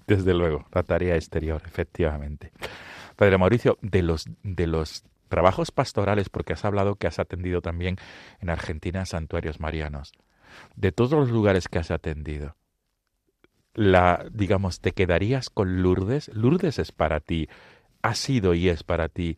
Desde 0.06 0.32
luego, 0.32 0.64
la 0.74 0.82
tarea 0.82 1.16
exterior, 1.16 1.60
efectivamente. 1.66 2.50
Padre 3.16 3.36
Mauricio, 3.36 3.76
de 3.82 4.02
los, 4.02 4.24
de 4.42 4.66
los 4.66 5.04
trabajos 5.28 5.70
pastorales, 5.70 6.30
porque 6.30 6.54
has 6.54 6.64
hablado 6.64 6.94
que 6.94 7.06
has 7.06 7.18
atendido 7.18 7.60
también 7.60 7.96
en 8.40 8.48
Argentina 8.48 9.04
santuarios 9.04 9.60
marianos 9.60 10.12
de 10.76 10.92
todos 10.92 11.12
los 11.12 11.30
lugares 11.30 11.68
que 11.68 11.78
has 11.78 11.90
atendido, 11.90 12.56
la, 13.74 14.24
digamos, 14.32 14.80
te 14.80 14.92
quedarías 14.92 15.50
con 15.50 15.82
Lourdes. 15.82 16.28
Lourdes 16.34 16.78
es 16.78 16.92
para 16.92 17.20
ti, 17.20 17.48
ha 18.02 18.14
sido 18.14 18.54
y 18.54 18.68
es 18.68 18.82
para 18.84 19.08
ti 19.08 19.36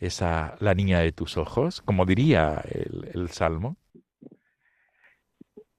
esa 0.00 0.56
la 0.60 0.74
niña 0.74 1.00
de 1.00 1.12
tus 1.12 1.36
ojos, 1.36 1.82
como 1.82 2.04
diría 2.06 2.62
el, 2.70 3.10
el 3.14 3.28
salmo. 3.28 3.76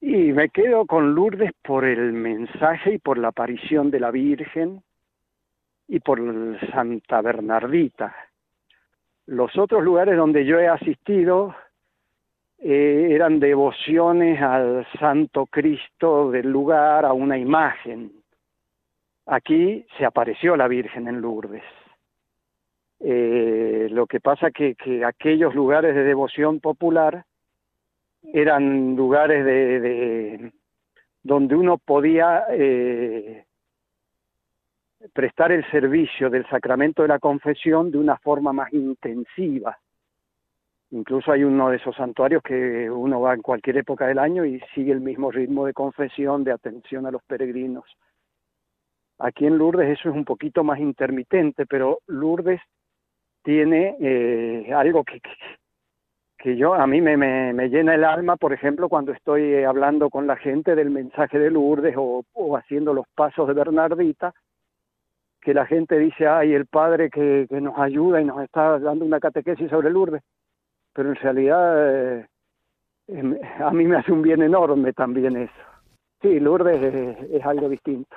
Y 0.00 0.32
me 0.32 0.50
quedo 0.50 0.86
con 0.86 1.14
Lourdes 1.14 1.50
por 1.62 1.84
el 1.84 2.12
mensaje 2.12 2.94
y 2.94 2.98
por 2.98 3.18
la 3.18 3.28
aparición 3.28 3.90
de 3.90 4.00
la 4.00 4.10
Virgen 4.10 4.82
y 5.88 6.00
por 6.00 6.20
Santa 6.70 7.20
Bernardita. 7.22 8.14
Los 9.26 9.56
otros 9.58 9.82
lugares 9.82 10.16
donde 10.16 10.44
yo 10.44 10.60
he 10.60 10.68
asistido 10.68 11.54
eh, 12.58 13.08
eran 13.10 13.38
devociones 13.40 14.40
al 14.40 14.86
Santo 14.98 15.46
Cristo 15.46 16.30
del 16.30 16.50
lugar, 16.50 17.04
a 17.04 17.12
una 17.12 17.38
imagen. 17.38 18.12
Aquí 19.26 19.84
se 19.98 20.04
apareció 20.04 20.56
la 20.56 20.68
Virgen 20.68 21.08
en 21.08 21.20
Lourdes. 21.20 21.64
Eh, 23.00 23.88
lo 23.90 24.06
que 24.06 24.20
pasa 24.20 24.50
que, 24.50 24.74
que 24.74 25.04
aquellos 25.04 25.54
lugares 25.54 25.94
de 25.94 26.04
devoción 26.04 26.60
popular 26.60 27.24
eran 28.32 28.96
lugares 28.96 29.44
de, 29.44 30.52
donde 31.22 31.54
uno 31.54 31.78
podía 31.78 32.44
eh, 32.50 33.44
prestar 35.12 35.52
el 35.52 35.68
servicio 35.70 36.30
del 36.30 36.48
sacramento 36.48 37.02
de 37.02 37.08
la 37.08 37.18
confesión 37.18 37.90
de 37.90 37.98
una 37.98 38.16
forma 38.18 38.52
más 38.52 38.72
intensiva. 38.72 39.78
Incluso 40.96 41.30
hay 41.30 41.44
uno 41.44 41.68
de 41.68 41.76
esos 41.76 41.94
santuarios 41.94 42.42
que 42.42 42.90
uno 42.90 43.20
va 43.20 43.34
en 43.34 43.42
cualquier 43.42 43.76
época 43.76 44.06
del 44.06 44.18
año 44.18 44.46
y 44.46 44.60
sigue 44.74 44.92
el 44.92 45.02
mismo 45.02 45.30
ritmo 45.30 45.66
de 45.66 45.74
confesión, 45.74 46.42
de 46.42 46.52
atención 46.52 47.04
a 47.04 47.10
los 47.10 47.22
peregrinos. 47.24 47.84
Aquí 49.18 49.46
en 49.46 49.58
Lourdes 49.58 49.90
eso 49.90 50.08
es 50.08 50.14
un 50.14 50.24
poquito 50.24 50.64
más 50.64 50.78
intermitente, 50.80 51.66
pero 51.66 51.98
Lourdes 52.06 52.62
tiene 53.42 53.94
eh, 54.00 54.72
algo 54.72 55.04
que, 55.04 55.20
que, 56.38 56.56
yo 56.56 56.72
a 56.72 56.86
mí 56.86 57.02
me, 57.02 57.18
me, 57.18 57.68
llena 57.68 57.94
el 57.94 58.04
alma, 58.04 58.36
por 58.36 58.54
ejemplo, 58.54 58.88
cuando 58.88 59.12
estoy 59.12 59.64
hablando 59.64 60.08
con 60.08 60.26
la 60.26 60.36
gente 60.36 60.74
del 60.74 60.88
mensaje 60.88 61.38
de 61.38 61.50
Lourdes 61.50 61.94
o, 61.98 62.24
o 62.32 62.56
haciendo 62.56 62.94
los 62.94 63.06
pasos 63.14 63.46
de 63.46 63.52
Bernardita, 63.52 64.32
que 65.42 65.52
la 65.52 65.66
gente 65.66 65.98
dice, 65.98 66.26
ay, 66.26 66.54
el 66.54 66.64
padre 66.64 67.10
que, 67.10 67.46
que, 67.50 67.60
nos 67.60 67.78
ayuda 67.78 68.22
y 68.22 68.24
nos 68.24 68.42
está 68.42 68.78
dando 68.78 69.04
una 69.04 69.20
catequesis 69.20 69.68
sobre 69.68 69.90
Lourdes, 69.90 70.22
pero 70.96 71.10
en 71.10 71.16
realidad 71.16 72.18
eh, 72.18 72.26
em, 73.08 73.38
a 73.60 73.70
mí 73.70 73.84
me 73.84 73.98
hace 73.98 74.10
un 74.10 74.22
bien 74.22 74.42
enorme 74.42 74.94
también 74.94 75.36
eso. 75.36 75.52
Sí, 76.22 76.40
Lourdes 76.40 76.82
es 77.30 77.44
algo 77.44 77.68
distinto. 77.68 78.16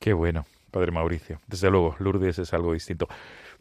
Qué 0.00 0.12
bueno, 0.12 0.44
Padre 0.72 0.90
Mauricio. 0.90 1.38
Desde 1.46 1.70
luego, 1.70 1.94
Lourdes 2.00 2.40
es 2.40 2.52
algo 2.52 2.72
distinto. 2.72 3.06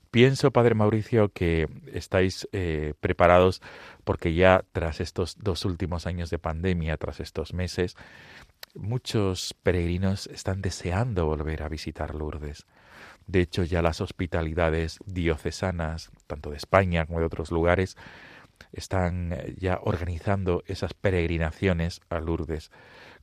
Pienso, 0.09 0.51
Padre 0.51 0.73
Mauricio, 0.73 1.29
que 1.29 1.69
estáis 1.93 2.49
eh, 2.51 2.95
preparados 2.99 3.61
porque 4.03 4.33
ya 4.33 4.65
tras 4.71 4.99
estos 4.99 5.37
dos 5.37 5.63
últimos 5.63 6.07
años 6.07 6.31
de 6.31 6.39
pandemia, 6.39 6.97
tras 6.97 7.19
estos 7.19 7.53
meses, 7.53 7.95
muchos 8.75 9.53
peregrinos 9.61 10.27
están 10.27 10.61
deseando 10.61 11.27
volver 11.27 11.61
a 11.63 11.69
visitar 11.69 12.15
Lourdes. 12.15 12.65
De 13.27 13.41
hecho, 13.41 13.63
ya 13.63 13.81
las 13.81 14.01
hospitalidades 14.01 14.99
diocesanas, 15.05 16.11
tanto 16.27 16.51
de 16.51 16.57
España 16.57 17.05
como 17.05 17.19
de 17.19 17.25
otros 17.25 17.51
lugares, 17.51 17.97
están 18.73 19.33
eh, 19.33 19.55
ya 19.57 19.79
organizando 19.83 20.63
esas 20.65 20.93
peregrinaciones 20.93 22.01
a 22.09 22.19
Lourdes. 22.19 22.71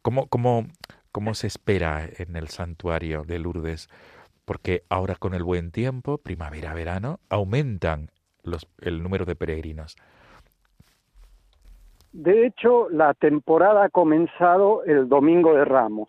¿Cómo, 0.03 0.29
cómo, 0.29 0.67
¿Cómo 1.13 1.35
se 1.35 1.47
espera 1.47 2.09
en 2.19 2.37
el 2.37 2.49
santuario 2.49 3.25
de 3.25 3.39
Lourdes? 3.39 3.89
Porque 4.45 4.85
ahora 4.89 5.17
con 5.17 5.35
el 5.35 5.43
buen 5.43 5.73
tiempo, 5.73 6.19
primavera-verano, 6.19 7.21
aumentan 7.29 8.11
los, 8.43 8.69
el 8.81 9.03
número 9.03 9.25
de 9.25 9.37
peregrinos. 9.37 9.97
De 12.13 12.47
hecho, 12.47 12.89
la 12.91 13.15
temporada 13.15 13.85
ha 13.85 13.89
comenzado 13.91 14.83
el 14.85 15.09
Domingo 15.09 15.55
de 15.55 15.65
Ramos, 15.65 16.09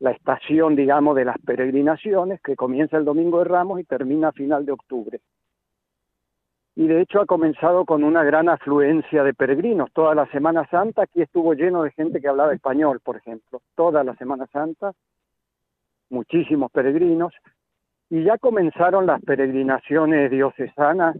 la 0.00 0.10
estación, 0.10 0.76
digamos, 0.76 1.16
de 1.16 1.24
las 1.24 1.38
peregrinaciones, 1.38 2.40
que 2.42 2.56
comienza 2.56 2.96
el 2.96 3.04
Domingo 3.04 3.38
de 3.38 3.44
Ramos 3.44 3.80
y 3.80 3.84
termina 3.84 4.28
a 4.28 4.32
final 4.32 4.66
de 4.66 4.72
octubre 4.72 5.20
y 6.76 6.86
de 6.86 7.00
hecho 7.00 7.20
ha 7.20 7.26
comenzado 7.26 7.84
con 7.84 8.02
una 8.02 8.24
gran 8.24 8.48
afluencia 8.48 9.22
de 9.22 9.34
peregrinos. 9.34 9.92
Toda 9.92 10.14
la 10.14 10.26
Semana 10.26 10.66
Santa 10.68 11.02
aquí 11.02 11.22
estuvo 11.22 11.54
lleno 11.54 11.84
de 11.84 11.92
gente 11.92 12.20
que 12.20 12.28
hablaba 12.28 12.52
español, 12.52 13.00
por 13.00 13.16
ejemplo. 13.16 13.62
Toda 13.76 14.02
la 14.02 14.16
Semana 14.16 14.46
Santa, 14.52 14.92
muchísimos 16.10 16.70
peregrinos. 16.72 17.32
Y 18.10 18.24
ya 18.24 18.38
comenzaron 18.38 19.06
las 19.06 19.22
peregrinaciones 19.22 20.30
diocesanas. 20.30 21.16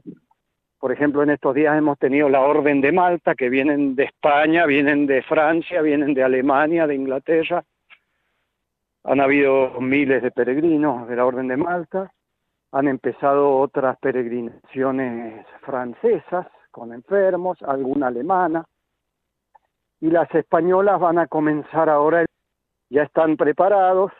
Por 0.79 0.93
ejemplo, 0.93 1.23
en 1.23 1.31
estos 1.31 1.55
días 1.55 1.79
hemos 1.79 1.99
tenido 1.99 2.29
la 2.29 2.41
Orden 2.41 2.81
de 2.81 2.93
Malta, 2.93 3.35
que 3.35 3.49
vienen 3.49 3.95
de 3.95 4.05
España, 4.05 4.67
vienen 4.67 5.07
de 5.07 5.23
Francia, 5.23 5.83
vienen 5.83 6.15
de 6.15 6.25
Alemania, 6.25 6.87
de 6.87 6.97
Inglaterra. 6.97 7.65
Han 9.05 9.21
habido 9.21 9.81
miles 9.81 10.23
de 10.23 10.31
peregrinos 10.31 11.07
de 11.09 11.17
la 11.17 11.27
Orden 11.27 11.49
de 11.49 11.57
Malta. 11.57 12.13
Han 12.73 12.89
empezado 12.89 13.59
otras 13.59 13.99
peregrinaciones 13.99 15.47
francesas 15.61 16.47
con 16.71 16.93
enfermos, 16.93 17.63
alguna 17.63 18.09
alemana, 18.09 18.65
y 20.01 20.11
las 20.11 20.33
españolas 20.35 20.99
van 20.99 21.19
a 21.19 21.29
comenzar 21.29 21.89
ahora, 21.89 22.27
ya 22.91 23.05
están 23.05 23.37
preparados, 23.37 24.13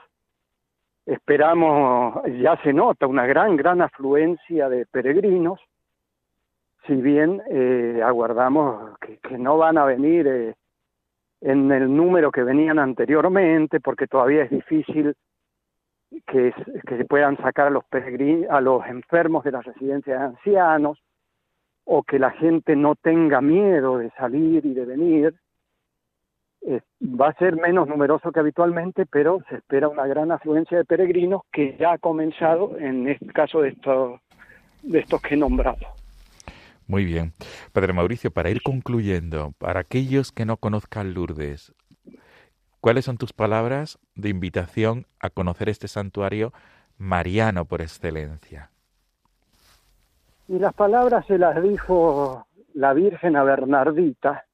esperamos, 1.05 2.23
ya 2.41 2.57
se 2.63 2.73
nota 2.73 3.07
una 3.07 3.27
gran, 3.27 3.57
gran 3.57 3.83
afluencia 3.83 4.69
de 4.69 4.87
peregrinos, 4.87 5.61
si 6.87 6.95
bien 6.95 7.43
eh, 7.51 8.01
aguardamos 8.05 8.99
que, 8.99 9.37
no 9.37 9.59
van 9.59 9.79
a 9.79 9.85
venir 9.85 10.27
eh, 10.27 10.55
en 11.41 11.71
el 11.73 11.95
número 11.95 12.31
que 12.31 12.43
venían 12.43 12.79
anteriormente, 12.79 13.81
porque 13.81 14.07
todavía 14.07 14.45
es 14.45 14.51
difícil 14.51 15.15
que, 16.27 16.53
se 16.89 17.05
puedan 17.05 17.37
sacar 17.39 17.67
a 17.67 17.71
los 17.71 17.85
a 18.51 18.61
los 18.61 18.87
enfermos 18.87 19.45
de 19.45 19.53
las 19.53 19.65
residencias 19.65 20.19
de 20.19 20.25
ancianos, 20.25 20.99
o 21.85 22.03
que 22.03 22.19
la 22.19 22.31
gente 22.31 22.77
no 22.77 22.95
tenga 22.95 23.41
miedo 23.41 23.99
de 23.99 24.11
salir 24.13 24.65
y 24.65 24.75
de 24.75 24.85
venir. 24.85 25.35
Eh, 26.67 26.81
va 27.03 27.29
a 27.29 27.35
ser 27.35 27.57
menos 27.57 27.89
numeroso 27.89 28.33
que 28.33 28.41
habitualmente, 28.41 29.05
pero 29.05 29.41
se 29.51 29.57
espera 29.57 29.89
una 29.89 30.07
gran 30.07 30.33
afluencia 30.33 30.79
de 30.79 30.87
peregrinos 30.87 31.43
que 31.53 31.77
ya 31.79 31.93
ha 31.93 31.99
comenzado 31.99 32.79
en 32.79 33.07
el 33.07 33.33
caso 33.35 33.61
de 33.61 33.69
estos, 33.71 34.21
de 34.83 35.01
estos 35.01 35.21
que 35.21 35.35
he 35.35 35.37
nombrado. 35.37 35.87
Muy 36.87 37.05
bien. 37.05 37.33
Padre 37.75 37.93
Mauricio, 37.93 38.31
para 38.31 38.49
ir 38.49 38.63
concluyendo, 38.63 39.53
para 39.59 39.81
aquellos 39.81 40.33
que 40.33 40.47
no 40.47 40.57
conozcan 40.57 41.13
Lourdes, 41.13 41.75
¿Cuáles 42.85 43.07
son 43.07 43.17
tus 43.17 43.33
palabras 43.33 43.99
de 44.15 44.29
invitación 44.29 45.07
a 45.19 45.31
conocer 45.31 45.71
este 45.71 45.89
santuario 45.89 46.53
mariano 46.99 47.65
por 47.65 47.81
excelencia? 47.81 48.71
Y 50.49 50.59
las 50.59 50.75
palabras 50.75 51.25
se 51.25 51.39
las 51.39 51.63
dijo 51.63 52.47
la 52.75 52.93
Virgen 52.93 53.37
a 53.37 53.43
Bernardita. 53.43 54.45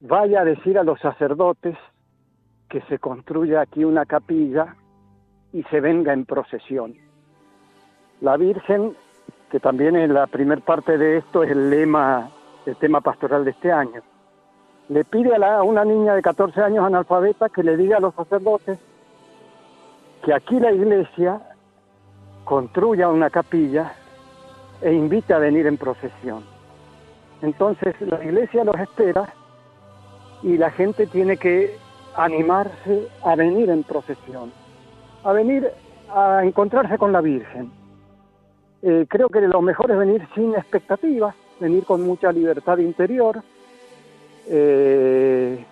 Vaya 0.00 0.42
a 0.42 0.44
decir 0.44 0.78
a 0.78 0.84
los 0.84 1.00
sacerdotes 1.00 1.78
que 2.68 2.82
se 2.90 2.98
construya 2.98 3.62
aquí 3.62 3.82
una 3.82 4.04
capilla 4.04 4.76
y 5.54 5.62
se 5.62 5.80
venga 5.80 6.12
en 6.12 6.26
procesión. 6.26 6.94
La 8.20 8.36
Virgen, 8.36 8.94
que 9.50 9.60
también 9.60 9.96
en 9.96 10.12
la 10.12 10.26
primer 10.26 10.60
parte 10.62 10.98
de 10.98 11.18
esto 11.18 11.42
es 11.42 11.50
el 11.50 11.70
lema, 11.70 12.30
el 12.66 12.76
tema 12.76 13.00
pastoral 13.00 13.44
de 13.44 13.52
este 13.52 13.70
año, 13.70 14.02
le 14.88 15.04
pide 15.04 15.34
a, 15.34 15.62
una 15.62 15.84
niña 15.84 16.14
de 16.14 16.22
14 16.22 16.60
años 16.60 16.84
analfabeta 16.84 17.48
que 17.48 17.62
le 17.62 17.76
diga 17.76 17.96
a 17.96 18.00
los 18.00 18.14
sacerdotes 18.14 18.78
que 20.24 20.34
aquí 20.34 20.58
la 20.58 20.72
iglesia 20.72 21.40
construya 22.44 23.08
una 23.08 23.30
capilla 23.30 23.92
e 24.80 24.92
invite 24.92 25.34
a 25.34 25.38
venir 25.38 25.66
en 25.66 25.76
procesión. 25.76 26.44
Entonces 27.42 27.94
la 28.00 28.22
iglesia 28.24 28.64
los 28.64 28.76
espera 28.76 29.26
y 30.42 30.56
la 30.56 30.70
gente 30.70 31.06
tiene 31.06 31.36
que 31.36 31.76
animarse 32.16 33.08
a 33.24 33.34
venir 33.34 33.70
en 33.70 33.82
procesión, 33.82 34.52
a 35.24 35.32
venir 35.32 35.70
a 36.08 36.44
encontrarse 36.44 36.98
con 36.98 37.12
la 37.12 37.20
Virgen. 37.20 37.70
Eh, 38.82 39.06
creo 39.08 39.28
que 39.28 39.40
lo 39.40 39.62
mejor 39.62 39.90
es 39.90 39.98
venir 39.98 40.26
sin 40.34 40.54
expectativas, 40.54 41.34
venir 41.60 41.84
con 41.84 42.02
mucha 42.02 42.30
libertad 42.30 42.78
interior, 42.78 43.42
eh, 44.48 45.64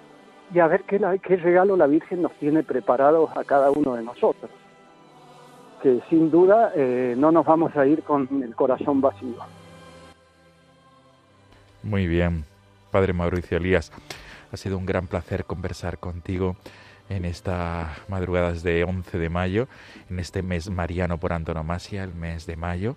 y 0.52 0.58
a 0.58 0.66
ver 0.66 0.82
qué, 0.82 0.98
regalo 1.36 1.76
la 1.76 1.86
Virgen 1.86 2.22
nos 2.22 2.32
tiene 2.34 2.62
preparados 2.62 3.30
a 3.36 3.44
cada 3.44 3.70
uno 3.70 3.94
de 3.94 4.02
nosotros. 4.02 4.50
Que 5.82 6.00
sin 6.08 6.30
duda 6.30 6.72
eh, 6.74 7.14
no 7.16 7.30
nos 7.32 7.44
vamos 7.44 7.76
a 7.76 7.86
ir 7.86 8.02
con 8.02 8.28
el 8.42 8.54
corazón 8.54 9.00
vacío. 9.00 9.36
Muy 11.82 12.06
bien, 12.06 12.44
Padre 12.90 13.12
Mauricio 13.12 13.58
Elías. 13.58 13.92
Ha 14.52 14.56
sido 14.56 14.78
un 14.78 14.86
gran 14.86 15.08
placer 15.08 15.44
conversar 15.44 15.98
contigo 15.98 16.56
en 17.08 17.24
estas 17.24 17.90
madrugadas 18.08 18.62
de 18.62 18.84
11 18.84 19.18
de 19.18 19.28
mayo, 19.28 19.68
en 20.10 20.18
este 20.18 20.42
mes 20.42 20.70
mariano 20.70 21.18
por 21.18 21.32
antonomasia, 21.32 22.04
el 22.04 22.14
mes 22.14 22.46
de 22.46 22.56
mayo. 22.56 22.96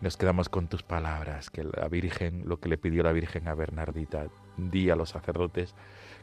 Nos 0.00 0.16
quedamos 0.16 0.48
con 0.48 0.68
tus 0.68 0.82
palabras, 0.82 1.50
que 1.50 1.64
la 1.64 1.88
Virgen, 1.88 2.44
lo 2.46 2.60
que 2.60 2.68
le 2.68 2.78
pidió 2.78 3.02
la 3.02 3.12
Virgen 3.12 3.48
a 3.48 3.54
Bernardita, 3.54 4.26
di 4.56 4.90
a 4.90 4.96
los 4.96 5.10
sacerdotes 5.10 5.74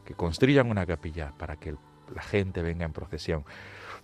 que 0.04 0.14
construyan 0.14 0.70
una 0.70 0.86
capilla 0.86 1.32
para 1.36 1.56
que 1.56 1.74
la 2.14 2.22
gente 2.22 2.62
venga 2.62 2.84
en 2.84 2.92
procesión. 2.92 3.44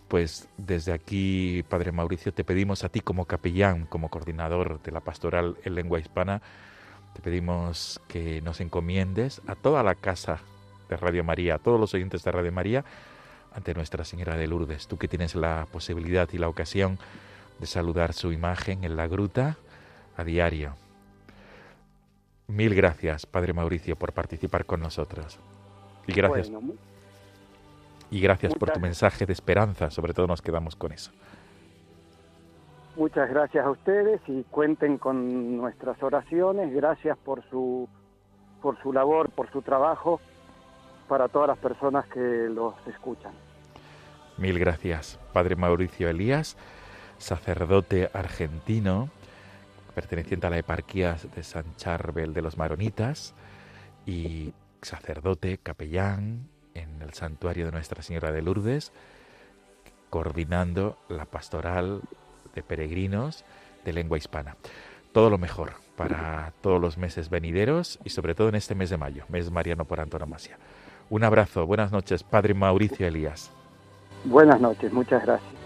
Pues 0.09 0.49
desde 0.59 0.93
aquí, 0.93 1.65
Padre 1.69 1.93
Mauricio, 1.93 2.35
te 2.35 2.45
pedimos 2.45 2.85
a 2.85 2.91
ti 2.91 3.01
como 3.01 3.25
capellán, 3.25 3.87
como 3.87 4.11
coordinador 4.11 4.83
de 4.83 4.93
la 4.93 5.01
pastoral 5.01 5.57
en 5.65 5.75
lengua 5.75 6.01
hispana, 6.01 6.43
te 7.15 7.21
pedimos 7.21 8.01
que 8.09 8.41
nos 8.43 8.61
encomiendes 8.61 9.43
a 9.47 9.55
toda 9.55 9.83
la 9.83 9.95
casa 9.95 10.41
de 10.89 10.97
Radio 10.97 11.25
María, 11.25 11.57
a 11.57 11.59
todos 11.59 11.79
los 11.79 11.93
oyentes 11.95 12.25
de 12.25 12.33
Radio 12.33 12.53
María, 12.53 12.85
ante 13.55 13.75
Nuestra 13.75 14.05
Señora 14.05 14.37
de 14.37 14.47
Lourdes. 14.47 14.87
Tú 14.89 14.99
que 14.99 15.09
tienes 15.09 15.35
la 15.35 15.67
posibilidad 15.71 16.29
y 16.33 16.39
la 16.39 16.49
ocasión 16.49 16.99
de 17.59 17.67
saludar 17.67 18.13
su 18.13 18.33
imagen 18.33 18.85
en 18.85 18.97
la 18.97 19.07
gruta 19.07 19.57
a 20.17 20.25
diario. 20.25 20.75
Mil 22.49 22.75
gracias, 22.75 23.25
Padre 23.27 23.53
Mauricio, 23.53 23.97
por 23.97 24.13
participar 24.13 24.67
con 24.67 24.81
nosotros. 24.81 25.39
Y 26.07 26.13
gracias. 26.13 26.51
y 28.11 28.21
gracias 28.21 28.55
por 28.55 28.71
tu 28.71 28.81
mensaje 28.81 29.25
de 29.25 29.33
esperanza, 29.33 29.91
sobre 29.91 30.13
todo 30.13 30.27
nos 30.27 30.43
quedamos 30.43 30.77
con 30.77 30.93
eso. 30.93 31.13
Muchas 32.97 33.31
gracias 33.31 33.65
a 33.65 33.71
ustedes 33.71 34.21
y 34.27 34.43
cuenten 34.51 34.99
con 34.99 35.57
nuestras 35.57 36.03
oraciones. 36.03 36.75
Gracias 36.75 37.17
por 37.19 37.43
su 37.49 37.89
por 38.61 38.81
su 38.83 38.93
labor, 38.93 39.31
por 39.31 39.51
su 39.51 39.63
trabajo 39.63 40.21
para 41.13 41.29
todas 41.29 41.47
las 41.47 41.59
personas 41.59 42.07
que 42.07 42.49
los 42.49 42.75
escuchan. 42.87 43.33
Mil 44.39 44.59
gracias, 44.59 45.21
Padre 45.35 45.57
Mauricio 45.57 46.09
Elías, 46.09 46.57
sacerdote 47.19 48.09
argentino, 48.15 49.11
perteneciente 49.95 50.47
a 50.47 50.51
la 50.51 50.57
eparquía 50.57 51.19
de 51.35 51.43
San 51.43 51.77
Charbel 51.77 52.33
de 52.33 52.41
los 52.41 52.57
Maronitas 52.57 53.35
y 54.07 54.55
sacerdote 54.81 55.59
capellán 55.59 56.49
en 56.73 57.03
el 57.03 57.13
santuario 57.13 57.67
de 57.67 57.73
Nuestra 57.73 58.03
Señora 58.03 58.33
de 58.33 58.41
Lourdes, 58.41 58.91
coordinando 60.09 60.97
la 61.11 61.27
pastoral 61.27 62.01
de 62.55 62.63
peregrinos 62.63 63.45
de 63.85 63.93
lengua 63.93 64.17
hispana. 64.17 64.57
Todo 65.13 65.29
lo 65.29 65.37
mejor 65.37 65.75
para 65.95 66.55
todos 66.63 66.81
los 66.81 66.97
meses 66.97 67.29
venideros 67.29 67.99
y 68.03 68.09
sobre 68.09 68.35
todo 68.35 68.49
en 68.49 68.55
este 68.55 68.75
mes 68.75 68.89
de 68.89 68.97
mayo, 68.97 69.27
mes 69.29 69.51
mariano 69.51 69.85
por 69.85 70.01
antonomasia. 70.01 70.57
Un 71.11 71.25
abrazo, 71.25 71.67
buenas 71.67 71.93
noches, 71.93 72.23
Padre 72.23 72.55
Mauricio 72.55 73.07
Elías. 73.07 73.51
Buenas 74.25 74.61
noches, 74.61 74.93
muchas 74.93 75.23
gracias. 75.25 75.62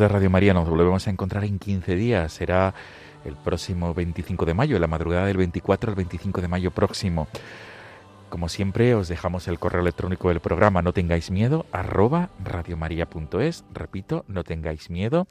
De 0.00 0.08
Radio 0.08 0.30
María, 0.30 0.54
nos 0.54 0.68
volvemos 0.68 1.06
a 1.06 1.10
encontrar 1.10 1.44
en 1.44 1.58
15 1.58 1.94
días. 1.94 2.32
Será 2.32 2.74
el 3.24 3.36
próximo 3.36 3.92
25 3.92 4.46
de 4.46 4.54
mayo, 4.54 4.78
la 4.78 4.86
madrugada 4.86 5.26
del 5.26 5.36
24 5.36 5.90
al 5.90 5.96
25 5.96 6.40
de 6.40 6.48
mayo 6.48 6.70
próximo. 6.70 7.28
Como 8.30 8.48
siempre, 8.48 8.94
os 8.94 9.08
dejamos 9.08 9.46
el 9.46 9.58
correo 9.58 9.82
electrónico 9.82 10.28
del 10.28 10.40
programa 10.40 10.80
no 10.80 10.92
tengáis 10.92 11.30
miedo, 11.30 11.66
arroba 11.70 12.30
radiomaria.es. 12.42 13.64
Repito, 13.74 14.24
no 14.26 14.42
tengáis 14.42 14.88
miedo, 14.88 15.26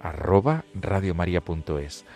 arroba 0.00 0.64
radiomaria.es. 0.74 2.06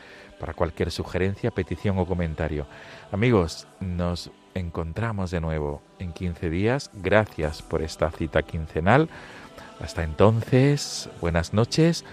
Para 0.40 0.54
cualquier 0.54 0.90
sugerencia, 0.90 1.50
petición 1.50 1.98
o 1.98 2.06
comentario. 2.06 2.66
Amigos, 3.12 3.68
nos 3.80 4.30
encontramos 4.54 5.30
de 5.30 5.40
nuevo 5.40 5.82
en 5.98 6.12
15 6.12 6.48
días. 6.48 6.90
Gracias 6.94 7.60
por 7.60 7.82
esta 7.82 8.10
cita 8.10 8.42
quincenal. 8.42 9.10
Hasta 9.80 10.02
entonces, 10.02 11.08
buenas 11.20 11.54
noches 11.54 12.04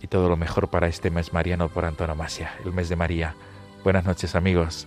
y 0.00 0.06
todo 0.06 0.28
lo 0.28 0.36
mejor 0.36 0.68
para 0.68 0.86
este 0.86 1.10
mes 1.10 1.32
mariano 1.32 1.68
por 1.68 1.84
antonomasia, 1.84 2.52
el 2.64 2.72
mes 2.72 2.88
de 2.88 2.96
María. 2.96 3.34
Buenas 3.82 4.04
noches 4.04 4.34
amigos. 4.34 4.86